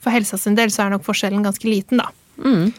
for 0.03 0.15
helsa 0.15 0.39
sin 0.39 0.57
del 0.57 0.71
så 0.73 0.85
er 0.85 0.95
nok 0.95 1.05
forskjellen 1.07 1.45
ganske 1.45 1.67
liten, 1.69 2.01
da. 2.03 2.09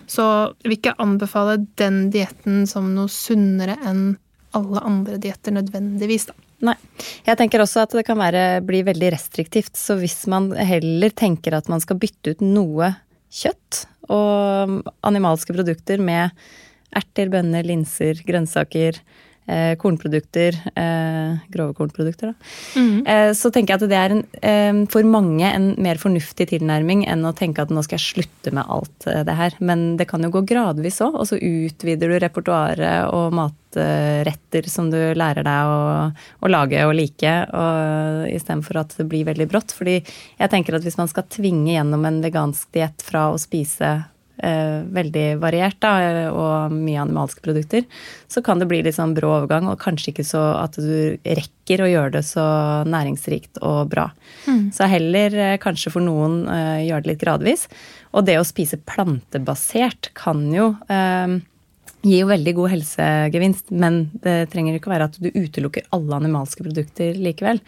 Så 0.07 0.25
jeg 0.63 0.69
vil 0.69 0.77
ikke 0.79 0.99
anbefale 1.03 1.59
den 1.81 2.09
dietten 2.15 2.63
som 2.71 2.93
noe 2.95 3.11
sunnere 3.11 3.75
enn 3.87 4.13
alle 4.57 4.83
andre 4.87 5.19
dietter 5.21 5.55
nødvendigvis, 5.57 6.31
da. 6.31 6.39
Nei. 6.69 6.75
Jeg 7.27 7.39
tenker 7.39 7.63
også 7.63 7.85
at 7.85 7.93
det 7.95 8.03
kan 8.09 8.19
være, 8.19 8.63
bli 8.67 8.81
veldig 8.87 9.13
restriktivt. 9.15 9.77
Så 9.79 9.95
hvis 10.01 10.25
man 10.31 10.51
heller 10.57 11.13
tenker 11.15 11.55
at 11.55 11.69
man 11.71 11.83
skal 11.85 12.01
bytte 12.03 12.35
ut 12.35 12.43
noe 12.43 12.91
kjøtt 13.31 13.85
og 14.11 14.81
animalske 15.07 15.55
produkter 15.55 16.03
med 16.03 16.35
erter, 16.97 17.31
bønner, 17.31 17.67
linser, 17.69 18.19
grønnsaker, 18.27 18.99
eh, 19.49 19.75
kornprodukter, 19.81 20.57
eh, 20.77 21.39
grove 21.53 21.75
kornprodukter, 21.75 22.33
da. 22.33 22.51
Eh, 23.09 23.33
så 23.35 23.51
tenker 23.53 23.75
jeg 23.75 23.83
at 23.83 23.91
det 23.91 23.99
er 23.99 24.15
en, 24.15 24.25
eh, 24.43 24.85
for 24.93 25.07
mange 25.09 25.49
en 25.49 25.71
mer 25.81 26.01
fornuftig 26.01 26.51
tilnærming 26.53 27.07
enn 27.09 27.25
å 27.25 27.35
tenke 27.37 27.65
at 27.65 27.73
nå 27.73 27.83
skal 27.85 27.99
jeg 27.99 28.09
slutte 28.13 28.53
med 28.55 28.69
alt 28.69 29.07
eh, 29.07 29.23
det 29.25 29.37
her. 29.39 29.57
Men 29.61 29.97
det 29.97 30.09
kan 30.11 30.23
jo 30.23 30.33
gå 30.35 30.45
gradvis 30.49 31.01
òg, 31.05 31.17
og 31.17 31.29
så 31.31 31.41
utvider 31.41 32.13
du 32.13 32.19
repertoaret 32.19 33.09
og 33.15 33.33
matretter 33.39 34.69
som 34.69 34.91
du 34.93 34.99
lærer 35.15 35.47
deg 35.47 35.73
å, 35.73 35.81
å 36.45 36.53
lage 36.53 36.85
og 36.87 36.95
like, 36.99 37.35
og 37.53 38.29
istedenfor 38.33 38.83
at 38.85 38.95
det 38.99 39.09
blir 39.09 39.29
veldig 39.29 39.49
brått. 39.51 39.75
Fordi 39.77 39.99
jeg 40.01 40.53
tenker 40.53 40.77
at 40.77 40.87
hvis 40.87 41.01
man 41.01 41.11
skal 41.11 41.29
tvinge 41.33 41.73
gjennom 41.75 42.05
en 42.09 42.23
vegansk 42.25 42.71
diett 42.77 43.05
fra 43.05 43.31
å 43.33 43.41
spise 43.41 43.97
veldig 44.39 45.25
variert 45.43 45.79
da, 45.83 45.93
og 46.31 46.75
mye 46.75 47.01
animalske 47.03 47.43
produkter, 47.43 47.85
så 48.31 48.43
kan 48.45 48.61
det 48.61 48.69
bli 48.71 48.81
litt 48.87 48.97
sånn 48.97 49.15
brå 49.17 49.33
overgang, 49.41 49.67
og 49.71 49.81
kanskje 49.83 50.13
ikke 50.13 50.27
så 50.27 50.43
at 50.61 50.79
du 50.79 51.19
rekker 51.27 51.83
å 51.83 51.91
gjøre 51.91 52.15
det 52.19 52.25
så 52.29 52.45
næringsrikt 52.89 53.59
og 53.67 53.91
bra. 53.93 54.09
Så 54.75 54.89
heller 54.89 55.35
eh, 55.37 55.59
kanskje 55.63 55.93
for 55.95 56.05
noen 56.05 56.43
eh, 56.49 56.87
gjøre 56.89 57.05
det 57.05 57.13
litt 57.13 57.23
gradvis. 57.23 57.67
Og 58.17 58.27
det 58.29 58.39
å 58.41 58.47
spise 58.47 58.81
plantebasert 58.89 60.13
kan 60.19 60.47
jo 60.55 60.71
eh, 60.93 61.39
gi 62.07 62.21
jo 62.21 62.31
veldig 62.31 62.55
god 62.57 62.73
helsegevinst, 62.77 63.73
men 63.75 64.07
det 64.25 64.51
trenger 64.53 64.79
ikke 64.79 64.91
å 64.91 64.95
være 64.95 65.11
at 65.11 65.19
du 65.21 65.31
utelukker 65.35 65.89
alle 65.97 66.21
animalske 66.23 66.65
produkter 66.67 67.19
likevel. 67.19 67.61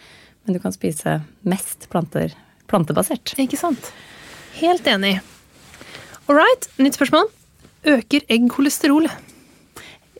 Men 0.45 0.57
du 0.57 0.61
kan 0.63 0.73
spise 0.73 1.19
mest 1.45 1.89
planter, 1.91 2.33
plantebasert. 2.71 3.35
Ikke 3.41 3.59
sant? 3.59 3.91
Helt 4.57 4.87
enig. 4.89 5.19
All 6.29 6.37
right, 6.37 6.69
nytt 6.81 6.97
spørsmål. 6.99 7.29
Øker 7.91 8.25
egg 8.29 8.47
kolesterol? 8.53 9.07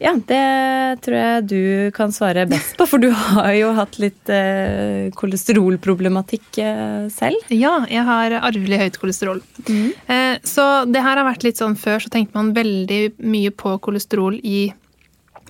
Ja, 0.01 0.15
det 0.17 1.01
tror 1.05 1.13
jeg 1.13 1.43
du 1.45 1.63
kan 1.93 2.09
svare 2.13 2.47
best 2.49 2.73
på, 2.79 2.87
for 2.89 3.01
du 3.03 3.11
har 3.13 3.51
jo 3.53 3.69
hatt 3.77 3.99
litt 4.01 4.31
eh, 4.33 5.11
kolesterolproblematikk 5.13 6.57
eh, 6.63 7.05
selv. 7.13 7.51
Ja, 7.53 7.75
jeg 7.85 8.01
har 8.07 8.33
arvelig 8.39 8.79
høyt 8.81 8.97
kolesterol. 8.97 9.43
Eh, 10.09 10.39
så 10.41 10.65
det 10.89 11.03
her 11.05 11.21
har 11.21 11.27
vært 11.29 11.45
litt 11.45 11.61
sånn 11.61 11.77
før, 11.77 12.01
så 12.01 12.09
tenkte 12.09 12.39
man 12.39 12.49
veldig 12.57 13.01
mye 13.21 13.53
på 13.53 13.75
kolesterol 13.85 14.39
i, 14.41 14.71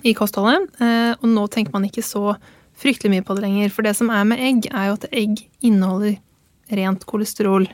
i 0.04 0.12
kostholdet. 0.18 0.68
Eh, 0.84 1.14
og 1.16 1.30
nå 1.32 1.46
tenker 1.48 1.72
man 1.72 1.88
ikke 1.88 2.04
så 2.04 2.34
fryktelig 2.82 3.14
mye 3.14 3.24
på 3.24 3.38
det 3.38 3.46
lenger. 3.46 3.72
For 3.72 3.88
det 3.88 3.96
som 3.96 4.12
er 4.12 4.28
med 4.28 4.42
egg, 4.44 4.68
er 4.68 4.90
jo 4.90 4.98
at 5.00 5.08
egg 5.16 5.46
inneholder 5.64 6.18
rent 6.76 7.08
kolesterol. 7.08 7.70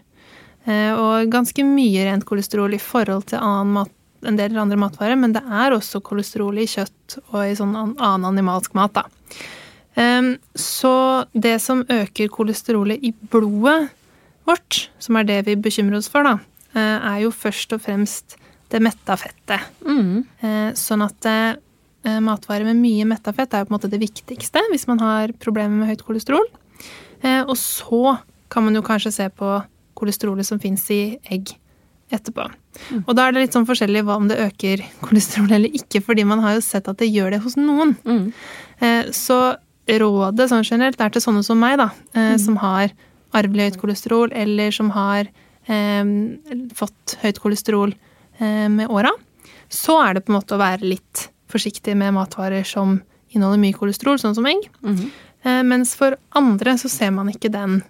Eh, 0.67 0.93
og 0.95 1.31
ganske 1.33 1.65
mye 1.65 2.05
rent 2.09 2.25
kolesterol 2.29 2.75
i 2.75 2.81
forhold 2.83 3.27
til 3.31 3.41
mat, 3.65 3.91
en 4.27 4.37
del 4.37 4.57
andre 4.59 4.77
matvarer, 4.77 5.17
men 5.17 5.33
det 5.33 5.43
er 5.47 5.71
også 5.77 6.01
kolesterol 6.03 6.59
i 6.59 6.67
kjøtt 6.67 7.19
og 7.31 7.39
i 7.47 7.55
sånn 7.55 7.77
annen 7.79 8.25
animalsk 8.27 8.75
mat. 8.75 8.93
da. 8.99 9.05
Så 10.55 10.93
det 11.35 11.57
som 11.63 11.85
øker 11.91 12.29
kolesterolet 12.31 13.03
i 13.03 13.13
blodet 13.31 13.89
vårt, 14.47 14.89
som 15.03 15.17
er 15.19 15.25
det 15.29 15.41
vi 15.47 15.57
bekymrer 15.57 15.99
oss 15.99 16.09
for, 16.11 16.23
da, 16.27 16.39
eh, 16.75 16.99
er 17.15 17.21
jo 17.25 17.31
først 17.31 17.73
og 17.75 17.83
fremst 17.83 18.37
det 18.71 18.81
metta 18.83 19.17
fettet. 19.17 19.61
Mm. 19.87 20.25
Sånn 20.77 21.03
at 21.03 21.27
eh, 21.27 22.19
matvarer 22.21 22.65
med 22.69 22.77
mye 22.83 23.07
metta 23.09 23.33
fett 23.33 23.55
er 23.55 23.63
jo 23.63 23.69
på 23.71 23.75
en 23.75 23.79
måte 23.79 23.91
det 23.91 24.01
viktigste 24.03 24.63
hvis 24.71 24.87
man 24.91 24.99
har 25.03 25.33
problemer 25.41 25.79
med 25.81 25.89
høyt 25.93 26.05
kolesterol. 26.07 26.47
Eh, 27.23 27.43
Og 27.47 27.57
så 27.57 28.19
kan 28.51 28.65
man 28.65 28.75
jo 28.75 28.83
kanskje 28.83 29.13
se 29.13 29.29
på 29.31 29.63
kolesterolet 29.99 30.47
som 30.47 30.61
fins 30.63 30.85
i 30.95 31.19
egg 31.29 31.53
etterpå. 32.15 32.47
Og 33.05 33.11
da 33.19 33.27
er 33.29 33.35
det 33.37 33.43
litt 33.43 33.57
sånn 33.57 33.67
forskjellig 33.69 34.01
hva 34.07 34.15
om 34.17 34.29
det 34.31 34.39
øker 34.41 34.81
kolesterol 35.05 35.51
eller 35.59 35.75
ikke, 35.77 36.01
fordi 36.07 36.25
man 36.25 36.41
har 36.45 36.55
jo 36.57 36.63
sett 36.65 36.89
at 36.89 36.97
det 37.03 37.11
gjør 37.13 37.35
det 37.35 37.43
hos 37.45 37.59
noen. 37.61 37.97
Eh, 38.81 39.11
Så 39.13 39.39
rådet 39.89 40.49
sånn 40.51 40.65
generelt 40.65 41.01
er 41.01 41.11
til 41.13 41.23
sånne 41.25 41.43
som 41.45 41.59
meg, 41.61 41.77
da, 41.81 41.91
eh, 42.15 42.37
som 42.41 42.57
har 42.63 42.93
arvelig 43.37 43.67
høyt 43.73 43.81
kolesterol, 43.83 44.33
eller 44.33 44.71
som 44.73 44.91
har 44.95 45.29
eh, 45.69 46.05
fått 46.77 47.19
høyt 47.23 47.41
kolesterol 47.45 47.93
eh, 48.41 48.69
med 48.73 48.89
åra. 48.89 49.11
Så 49.69 49.99
er 50.01 50.15
det 50.17 50.25
på 50.25 50.33
en 50.33 50.39
måte 50.41 50.57
å 50.57 50.63
være 50.63 50.89
litt 50.89 51.27
forsiktig 51.53 51.95
med 51.97 52.15
matvarer 52.17 52.65
som 52.65 53.03
inneholder 53.35 53.61
mye 53.61 53.77
kolesterol, 53.77 54.17
sånn 54.21 54.35
som 54.37 54.47
egg. 54.49 54.65
Eh, 55.45 55.63
mens 55.63 55.93
for 55.97 56.17
andre 56.37 56.79
så 56.81 56.89
ser 56.89 57.11
man 57.13 57.29
ikke 57.29 57.51
den 57.53 57.83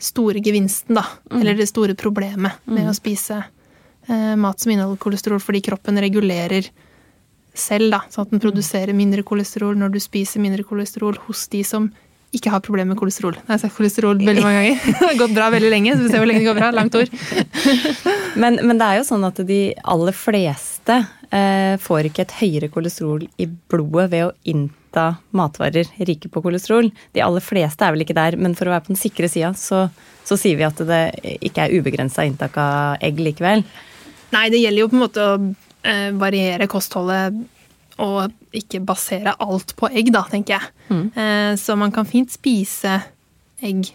store 0.00 0.40
gevinsten, 0.40 0.96
da. 0.96 1.04
Mm. 1.30 1.40
Eller 1.40 1.58
det 1.58 1.68
store 1.70 1.94
problemet 1.98 2.62
med 2.64 2.86
mm. 2.86 2.90
å 2.90 2.96
spise 2.96 3.40
eh, 4.08 4.36
mat 4.40 4.60
som 4.60 4.72
inneholder 4.72 5.00
kolesterol, 5.00 5.42
fordi 5.42 5.62
kroppen 5.70 6.00
regulerer 6.00 6.70
selv, 7.54 7.90
da. 7.92 8.04
Sånn 8.10 8.28
at 8.28 8.34
den 8.34 8.42
produserer 8.42 8.96
mindre 8.96 9.24
kolesterol 9.26 9.76
når 9.78 9.96
du 9.96 10.00
spiser 10.02 10.42
mindre 10.42 10.64
kolesterol 10.66 11.18
hos 11.26 11.46
de 11.52 11.64
som 11.66 11.90
ikke 12.30 12.52
har 12.52 12.62
problemer 12.62 12.94
med 12.94 13.00
kolesterol. 13.00 13.34
Jeg 13.40 13.50
har 13.50 13.58
sagt 13.58 13.74
kolesterol 13.74 14.20
veldig 14.22 14.42
mange 14.44 14.58
ganger. 14.60 14.82
Det 14.90 15.06
har 15.08 15.16
gått 15.18 15.34
bra 15.34 15.48
veldig 15.50 15.70
lenge, 15.72 15.96
så 15.96 16.04
vi 16.04 16.12
ser 16.12 16.22
hvor 16.22 16.30
lenge 16.30 16.44
det 16.44 16.50
går 16.50 16.60
bra. 16.60 16.68
Langt 16.74 16.94
ord. 16.94 17.14
men, 18.42 18.60
men, 18.62 18.76
det 18.78 18.86
er 18.86 19.00
jo 19.00 19.06
sånn 19.08 19.26
at 19.26 19.40
de 19.48 19.62
aller 19.94 20.14
fleste 20.14 21.00
eh, 21.34 21.74
får 21.82 22.10
ikke 22.10 22.28
et 22.28 22.36
høyere 22.38 22.70
kolesterol 22.70 23.26
i 23.34 23.48
blodet 23.50 24.12
ved 24.14 24.28
å 24.28 24.36
innta 24.52 24.79
matvarer 25.36 25.88
rike 26.08 26.30
på 26.32 26.42
kolesterol. 26.42 26.90
De 27.14 27.22
aller 27.22 27.44
fleste 27.44 27.86
er 27.86 27.94
vel 27.94 28.04
ikke 28.04 28.16
der, 28.18 28.36
men 28.40 28.56
for 28.58 28.68
å 28.68 28.74
være 28.74 28.86
på 28.86 28.94
den 28.94 29.00
sikre 29.00 29.30
sida, 29.30 29.52
så, 29.58 29.86
så 30.26 30.38
sier 30.40 30.58
vi 30.58 30.66
at 30.66 30.80
det 30.88 31.02
ikke 31.38 31.66
er 31.66 31.76
ubegrensa 31.78 32.26
inntak 32.26 32.58
av 32.60 33.00
egg 33.04 33.22
likevel. 33.22 33.64
Nei, 34.34 34.44
det 34.52 34.62
gjelder 34.62 34.84
jo 34.84 34.90
på 34.90 34.98
en 34.98 35.04
måte 35.04 35.24
å 35.26 35.38
eh, 35.86 36.10
variere 36.18 36.70
kostholdet 36.70 37.40
og 38.00 38.56
ikke 38.56 38.80
basere 38.86 39.34
alt 39.42 39.74
på 39.78 39.90
egg, 39.92 40.10
da, 40.14 40.24
tenker 40.30 40.56
jeg. 40.56 40.74
Mm. 40.88 41.06
Eh, 41.14 41.54
så 41.60 41.76
man 41.78 41.92
kan 41.94 42.08
fint 42.08 42.32
spise 42.32 42.98
egg 43.60 43.92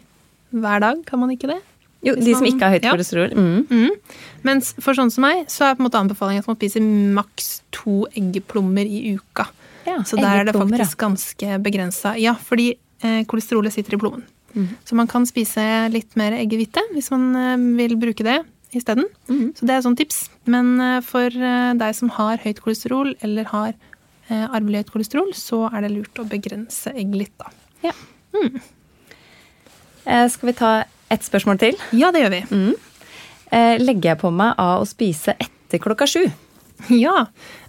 hver 0.56 0.84
dag, 0.84 1.02
kan 1.08 1.20
man 1.22 1.34
ikke 1.34 1.50
det? 1.52 1.62
Jo, 2.06 2.14
de 2.14 2.36
man, 2.36 2.38
som 2.38 2.48
ikke 2.48 2.68
har 2.68 2.76
høyt 2.76 2.86
ja. 2.86 2.94
kolesterol. 2.94 3.34
Mm. 3.34 3.66
Mm. 3.72 4.26
Mens 4.46 4.74
for 4.78 4.98
sånn 4.98 5.10
som 5.14 5.26
meg, 5.26 5.46
så 5.50 5.66
er 5.66 5.78
på 5.78 5.82
en 5.82 5.88
måte 5.88 6.02
anbefalingen 6.02 6.44
at 6.44 6.50
man 6.52 6.60
spiser 6.60 6.86
maks 7.18 7.48
to 7.74 8.04
eggeplommer 8.14 8.86
i 8.86 9.16
uka. 9.18 9.48
Ja, 9.86 10.00
så 10.08 10.18
der 10.18 10.42
er 10.42 10.48
det 10.48 10.56
faktisk 10.58 10.98
ganske 11.02 11.60
begrensa. 11.64 12.16
Ja, 12.18 12.36
fordi 12.36 12.74
eh, 13.04 13.22
kolesterolet 13.30 13.76
sitter 13.76 13.98
i 13.98 14.02
blommen. 14.02 14.26
Mm. 14.56 14.70
Så 14.88 14.96
man 14.96 15.10
kan 15.12 15.26
spise 15.28 15.62
litt 15.92 16.16
mer 16.20 16.36
eggehvite 16.38 16.82
hvis 16.94 17.12
man 17.14 17.32
eh, 17.36 17.66
vil 17.82 17.98
bruke 18.02 18.26
det 18.26 18.40
isteden. 18.76 19.06
Mm. 19.30 19.52
Så 19.56 19.68
det 19.68 19.76
er 19.76 19.82
et 19.82 19.88
sånt 19.88 20.00
tips. 20.00 20.26
Men 20.50 20.76
eh, 20.82 21.02
for 21.06 21.30
eh, 21.30 21.74
deg 21.78 21.98
som 21.98 22.14
har 22.18 22.42
høyt 22.44 22.64
kolesterol 22.64 23.14
eller 23.24 23.52
har 23.52 23.76
Eh, 24.26 24.46
arvelig 24.50 24.82
høyt 24.82 24.94
kolesterol, 24.96 25.28
så 25.38 25.68
er 25.70 25.86
det 25.86 25.92
lurt 25.94 26.18
å 26.18 26.26
begrense 26.26 26.90
egg 26.98 27.14
litt, 27.14 27.36
da. 27.38 27.52
Ja. 27.86 27.94
Mm. 28.34 28.56
Eh, 30.06 30.26
skal 30.34 30.50
vi 30.50 30.56
ta 30.58 30.72
ett 31.14 31.28
spørsmål 31.28 31.60
til? 31.62 31.78
Ja, 31.94 32.10
det 32.14 32.24
gjør 32.24 32.34
vi. 32.34 32.40
Mm. 32.50 32.72
Eh, 33.54 33.76
legger 33.84 34.12
jeg 34.12 34.20
på 34.24 34.32
meg 34.34 34.58
av 34.62 34.82
å 34.82 34.90
spise 34.90 35.38
etter 35.38 35.82
klokka 35.84 36.10
sju? 36.10 36.24
Ja. 37.06 37.26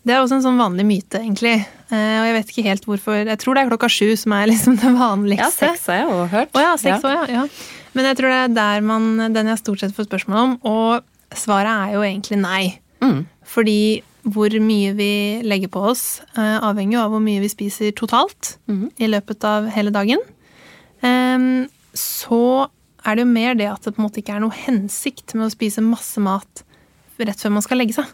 Det 0.06 0.14
er 0.14 0.20
også 0.22 0.38
en 0.38 0.44
sånn 0.44 0.60
vanlig 0.60 0.84
myte, 0.86 1.18
egentlig. 1.18 1.56
Og 1.90 2.26
jeg 2.26 2.34
vet 2.36 2.50
ikke 2.52 2.64
helt 2.66 2.84
hvorfor. 2.86 3.20
Jeg 3.26 3.40
tror 3.42 3.56
det 3.56 3.62
er 3.64 3.70
klokka 3.72 3.88
sju 3.90 4.12
som 4.18 4.34
er 4.36 4.48
liksom 4.52 4.78
det 4.82 4.92
vanligste. 4.94 5.46
Ja, 5.66 5.72
seks 5.74 5.86
har 5.90 6.02
jeg 6.02 6.10
òg 6.12 6.26
hørt. 6.34 6.52
Oh, 6.54 6.62
ja, 6.62 6.74
seks 6.78 6.92
ja. 6.92 6.98
Også, 6.98 7.14
ja. 7.14 7.42
ja. 7.42 7.92
Men 7.96 8.10
jeg 8.10 8.18
tror 8.20 8.32
det 8.32 8.40
er 8.42 8.56
der 8.58 8.84
man, 8.86 9.08
den 9.34 9.50
jeg 9.50 9.62
stort 9.62 9.82
sett 9.82 9.96
får 9.96 10.08
spørsmål 10.10 10.42
om. 10.42 10.54
Og 10.68 11.36
svaret 11.36 11.72
er 11.72 11.96
jo 11.96 12.04
egentlig 12.06 12.38
nei. 12.42 12.62
Mm. 13.02 13.24
Fordi 13.46 13.80
hvor 14.26 14.54
mye 14.62 14.94
vi 14.98 15.10
legger 15.46 15.70
på 15.70 15.84
oss, 15.92 16.20
eh, 16.34 16.56
avhenger 16.58 16.96
jo 16.96 17.02
av 17.04 17.12
hvor 17.14 17.22
mye 17.22 17.42
vi 17.44 17.50
spiser 17.50 17.94
totalt 17.94 18.56
mm. 18.66 18.88
i 18.98 19.10
løpet 19.10 19.46
av 19.46 19.68
hele 19.74 19.94
dagen. 19.94 20.22
Så 21.96 22.42
er 23.06 23.16
det 23.16 23.22
jo 23.22 23.30
mer 23.30 23.56
det 23.58 23.68
at 23.70 23.84
det 23.84 23.94
på 23.94 24.02
en 24.02 24.06
måte 24.08 24.20
ikke 24.22 24.36
er 24.36 24.42
noe 24.42 24.56
hensikt 24.64 25.36
med 25.36 25.46
å 25.46 25.52
spise 25.52 25.84
masse 25.84 26.20
mat 26.22 26.64
rett 27.22 27.40
før 27.40 27.54
man 27.54 27.64
skal 27.64 27.80
legge 27.80 27.96
seg. 27.96 28.10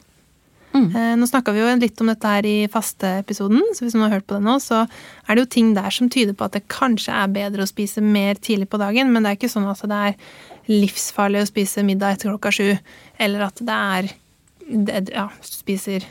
Mm. 0.72 0.86
Eh, 0.96 1.12
nå 1.20 1.28
snakka 1.28 1.52
vi 1.52 1.60
jo 1.60 1.72
litt 1.76 2.00
om 2.00 2.08
dette 2.08 2.32
her 2.34 2.48
i 2.48 2.56
fasteepisoden, 2.72 3.60
så 3.76 3.84
hvis 3.84 3.96
noen 3.96 4.06
har 4.06 4.16
hørt 4.16 4.28
på 4.30 4.38
det 4.38 4.46
nå, 4.46 4.56
så 4.62 4.84
er 4.84 5.34
det 5.34 5.44
jo 5.44 5.50
ting 5.56 5.74
der 5.76 5.92
som 5.92 6.08
tyder 6.12 6.36
på 6.36 6.48
at 6.48 6.56
det 6.56 6.64
kanskje 6.72 7.12
er 7.12 7.34
bedre 7.34 7.66
å 7.66 7.70
spise 7.70 8.04
mer 8.04 8.40
tidlig 8.40 8.70
på 8.72 8.80
dagen, 8.80 9.12
men 9.12 9.22
det 9.22 9.32
er 9.32 9.40
ikke 9.40 9.52
sånn 9.52 9.68
at 9.68 9.84
det 9.88 10.00
er 10.08 10.18
livsfarlig 10.70 11.42
å 11.42 11.50
spise 11.50 11.84
middag 11.86 12.16
etter 12.16 12.32
klokka 12.32 12.54
sju, 12.54 12.72
eller 13.20 13.46
at 13.48 13.60
det 13.60 13.78
er 13.98 14.12
ja, 15.12 15.28
spiser 15.44 16.06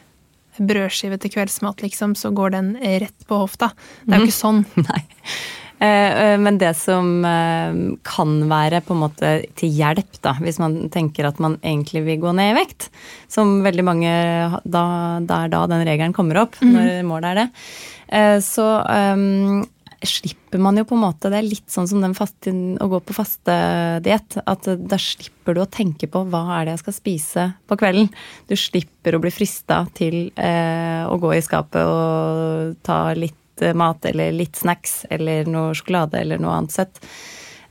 brødskive 0.58 1.18
til 1.22 1.34
kveldsmat, 1.34 1.82
liksom, 1.82 2.14
så 2.20 2.32
går 2.36 2.54
den 2.56 2.76
rett 2.82 3.28
på 3.28 3.40
hofta. 3.40 3.72
Det 4.06 4.16
er 4.16 4.24
jo 4.24 4.30
ikke 4.30 4.38
sånn. 4.38 4.64
Nei. 4.90 5.02
Eh, 5.82 6.12
eh, 6.24 6.38
men 6.38 6.60
det 6.62 6.76
som 6.78 7.26
eh, 7.26 7.80
kan 8.06 8.36
være 8.52 8.84
på 8.86 8.94
en 8.94 9.02
måte 9.02 9.34
til 9.58 9.74
hjelp, 9.74 10.20
da, 10.22 10.36
hvis 10.44 10.60
man 10.62 10.78
tenker 10.94 11.26
at 11.26 11.42
man 11.42 11.58
egentlig 11.64 12.04
vil 12.06 12.22
gå 12.22 12.36
ned 12.38 12.54
i 12.54 12.58
vekt, 12.60 12.92
som 13.32 13.60
veldig 13.66 13.86
mange 13.88 14.14
da, 14.62 14.86
Det 15.26 15.38
er 15.38 15.54
da 15.54 15.66
den 15.72 15.86
regelen 15.88 16.14
kommer 16.14 16.44
opp, 16.44 16.60
mm. 16.62 16.72
når 16.76 16.92
målet 17.08 17.32
er 17.32 17.40
det. 17.42 17.50
Så 18.44 18.66
um, 18.68 19.62
slipper 20.04 20.60
man 20.60 20.76
jo 20.76 20.84
på 20.90 20.98
en 20.98 21.04
måte 21.06 21.30
Det 21.32 21.38
er 21.40 21.46
litt 21.46 21.70
sånn 21.72 21.88
som 21.88 22.04
faste, 22.18 22.52
å 22.52 22.90
gå 22.92 23.00
på 23.06 23.16
fastediett. 23.16 24.38
At 24.44 24.68
da 24.68 25.00
slipper 25.00 25.56
du 25.56 25.64
å 25.64 25.70
tenke 25.72 26.10
på 26.12 26.26
hva 26.28 26.44
er 26.58 26.68
det 26.68 26.76
jeg 26.76 26.84
skal 26.84 26.98
spise 26.98 27.46
på 27.70 27.78
kvelden. 27.80 28.10
Du 28.50 28.58
slipper 28.60 29.16
å 29.16 29.22
bli 29.24 29.32
frista 29.34 29.84
til 29.98 30.26
eh, 30.36 31.04
å 31.08 31.18
gå 31.22 31.36
i 31.38 31.46
skapet 31.46 31.88
og 31.88 32.82
ta 32.86 33.04
litt 33.18 33.38
mat 33.78 34.06
eller 34.10 34.34
litt 34.36 34.60
snacks 34.60 35.06
eller 35.10 35.50
noe 35.50 35.76
sjokolade 35.78 36.22
eller 36.22 36.42
noe 36.42 36.58
annet 36.58 36.76
søtt. 36.76 37.02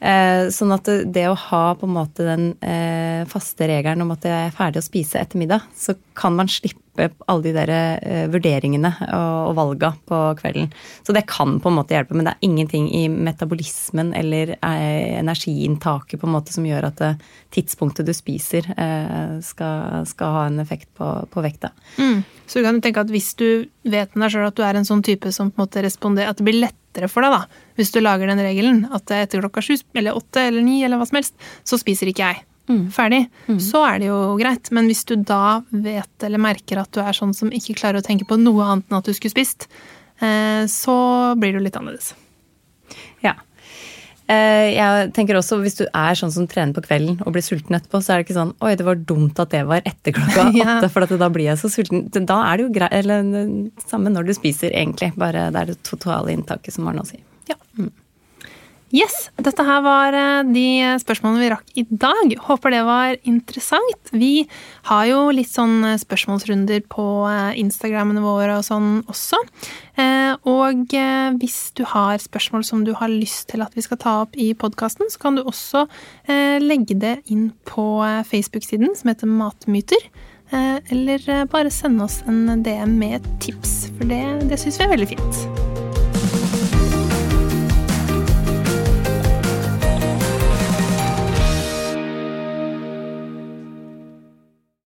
Eh, 0.00 0.48
sånn 0.48 0.72
at 0.72 0.88
det 1.12 1.26
å 1.28 1.36
ha 1.36 1.64
på 1.76 1.84
en 1.84 1.92
måte 1.92 2.24
den 2.24 2.44
eh, 2.64 3.26
faste 3.28 3.68
regelen 3.68 4.06
om 4.06 4.14
at 4.14 4.24
jeg 4.24 4.46
er 4.46 4.54
ferdig 4.56 4.80
å 4.80 4.86
spise 4.86 5.20
etter 5.20 5.40
middag, 5.40 5.66
så 5.76 5.92
kan 6.16 6.38
man 6.38 6.48
slippe 6.48 7.10
alle 7.28 7.44
de 7.44 7.52
der 7.52 7.72
eh, 7.72 8.22
vurderingene 8.32 8.90
og 9.16 9.52
valga 9.58 9.92
på 10.08 10.22
kvelden. 10.40 10.70
Så 11.04 11.12
det 11.16 11.26
kan 11.28 11.58
på 11.60 11.68
en 11.68 11.76
måte 11.76 11.96
hjelpe, 11.96 12.16
men 12.16 12.26
det 12.26 12.32
er 12.32 12.48
ingenting 12.48 12.88
i 12.96 13.04
metabolismen 13.12 14.14
eller 14.16 14.54
energiinntaket 14.64 16.20
på 16.20 16.28
en 16.28 16.34
måte 16.34 16.56
som 16.56 16.64
gjør 16.64 16.88
at 16.90 17.04
tidspunktet 17.54 18.08
du 18.08 18.12
spiser 18.16 18.66
skal, 19.44 20.04
skal 20.08 20.36
ha 20.36 20.44
en 20.48 20.60
effekt 20.62 20.90
på, 20.96 21.08
på 21.30 21.44
vekta. 21.44 21.72
Mm. 22.00 22.20
Så 22.46 22.60
du 22.60 22.66
kan 22.66 22.80
tenke 22.84 23.04
at 23.04 23.12
hvis 23.12 23.32
du 23.38 23.48
vet 23.84 24.16
med 24.16 24.26
deg 24.26 24.34
sjøl 24.34 24.48
at 24.48 24.56
du 24.58 24.64
er 24.66 24.80
en 24.80 24.88
sånn 24.88 25.04
type 25.06 25.32
som 25.32 25.52
på 25.52 25.60
en 25.60 25.68
måte 25.68 25.84
responderer, 25.84 26.32
at 26.32 26.40
det 26.40 26.48
blir 26.48 26.60
lettere 26.90 27.08
for 27.08 27.22
deg, 27.22 27.32
da, 27.32 27.64
hvis 27.78 27.92
du 27.94 28.00
lager 28.00 28.26
den 28.26 28.42
regelen, 28.42 28.84
at 28.92 29.10
etter 29.10 29.40
klokka 29.40 29.62
sju 29.62 29.76
eller 29.94 30.16
åtte 30.16 30.40
eller 30.48 30.62
ni 30.62 30.82
eller 30.82 30.98
hva 30.98 31.06
som 31.06 31.20
helst, 31.20 31.34
så 31.64 31.78
spiser 31.78 32.10
ikke 32.10 32.26
jeg. 32.26 32.44
Mm. 32.70 32.90
Ferdig. 32.90 33.28
Mm. 33.48 33.58
Så 33.60 33.82
er 33.86 33.98
det 33.98 34.10
jo 34.10 34.18
greit. 34.38 34.70
Men 34.70 34.86
hvis 34.86 35.04
du 35.04 35.16
da 35.16 35.62
vet 35.70 36.22
eller 36.22 36.38
merker 36.38 36.78
at 36.78 36.92
du 36.94 37.00
er 37.02 37.16
sånn 37.16 37.34
som 37.34 37.50
ikke 37.50 37.74
klarer 37.80 37.98
å 37.98 38.06
tenke 38.06 38.26
på 38.28 38.38
noe 38.38 38.62
annet 38.62 38.90
enn 38.90 38.98
at 39.00 39.06
du 39.08 39.14
skulle 39.14 39.34
spist, 39.34 39.66
eh, 40.22 40.66
så 40.70 40.96
blir 41.34 41.50
det 41.50 41.58
jo 41.58 41.64
litt 41.66 41.78
annerledes. 41.80 42.12
Ja. 43.24 43.34
Eh, 44.30 44.76
jeg 44.76 45.10
tenker 45.16 45.38
også, 45.38 45.58
Hvis 45.64 45.78
du 45.80 45.84
er 45.88 46.18
sånn 46.18 46.32
som 46.34 46.46
trener 46.50 46.76
på 46.76 46.84
kvelden 46.84 47.18
og 47.24 47.34
blir 47.34 47.44
sulten 47.44 47.74
etterpå, 47.78 48.02
så 48.04 48.14
er 48.14 48.20
det 48.20 48.28
ikke 48.28 48.38
sånn 48.38 48.52
Oi, 48.62 48.74
det 48.78 48.86
var 48.86 49.00
dumt 49.08 49.40
at 49.42 49.54
det 49.54 49.64
var 49.66 49.82
etter 49.82 50.14
klokka 50.18 50.46
åtte, 50.52 50.60
ja. 50.60 50.76
for 50.92 51.16
da 51.20 51.30
blir 51.32 51.50
jeg 51.50 51.62
så 51.62 51.72
sulten. 51.72 52.06
Da 52.14 52.38
er 52.46 52.60
det 52.60 52.68
jo 52.68 52.74
greit, 52.76 52.94
eller 53.00 53.26
samme 53.90 54.12
når 54.12 54.30
du 54.30 54.36
spiser, 54.36 54.70
egentlig. 54.70 55.12
Bare 55.18 55.48
det 55.50 55.64
er 55.64 55.72
det 55.72 55.80
totale 55.86 56.34
inntaket 56.34 56.76
som 56.76 56.86
har 56.86 56.96
noe 56.96 57.08
å 57.08 57.10
si. 57.10 57.18
Yes, 58.90 59.28
dette 59.38 59.62
her 59.62 59.84
var 59.84 60.14
eh, 60.18 60.48
de 60.50 60.98
spørsmålene 60.98 61.44
vi 61.44 61.50
rakk 61.52 61.76
i 61.78 61.84
dag. 61.86 62.32
Håper 62.48 62.72
det 62.74 62.80
var 62.88 63.12
interessant. 63.28 64.10
Vi 64.10 64.48
har 64.88 65.04
jo 65.06 65.20
litt 65.34 65.52
sånn 65.52 65.84
eh, 65.92 66.00
spørsmålsrunder 66.02 66.82
på 66.90 67.06
eh, 67.30 67.60
Instagrammene 67.62 68.24
våre 68.24 68.58
og 68.58 68.66
sånn 68.66 69.04
også. 69.10 69.38
Og 70.48 70.94
hvis 71.42 71.56
du 71.76 71.82
har 71.84 72.22
spørsmål 72.22 72.62
som 72.64 72.86
du 72.86 72.94
har 72.96 73.10
lyst 73.12 73.50
til 73.50 73.60
at 73.60 73.74
vi 73.76 73.84
skal 73.84 73.98
ta 74.00 74.14
opp 74.22 74.38
i 74.40 74.46
podkasten, 74.56 75.10
så 75.12 75.20
kan 75.20 75.36
du 75.36 75.42
også 75.42 75.84
legge 76.64 76.96
det 76.96 77.18
inn 77.28 77.50
på 77.68 77.84
Facebook-siden 78.30 78.96
som 78.96 79.12
heter 79.12 79.28
Matmyter. 79.28 80.08
Eller 80.56 81.44
bare 81.52 81.74
sende 81.74 82.08
oss 82.08 82.22
en 82.30 82.64
DM 82.64 82.96
med 83.02 83.28
tips, 83.44 83.90
for 83.98 84.08
det, 84.08 84.22
det 84.48 84.62
syns 84.62 84.80
vi 84.80 84.88
er 84.88 84.96
veldig 84.96 85.10
fint. 85.12 85.69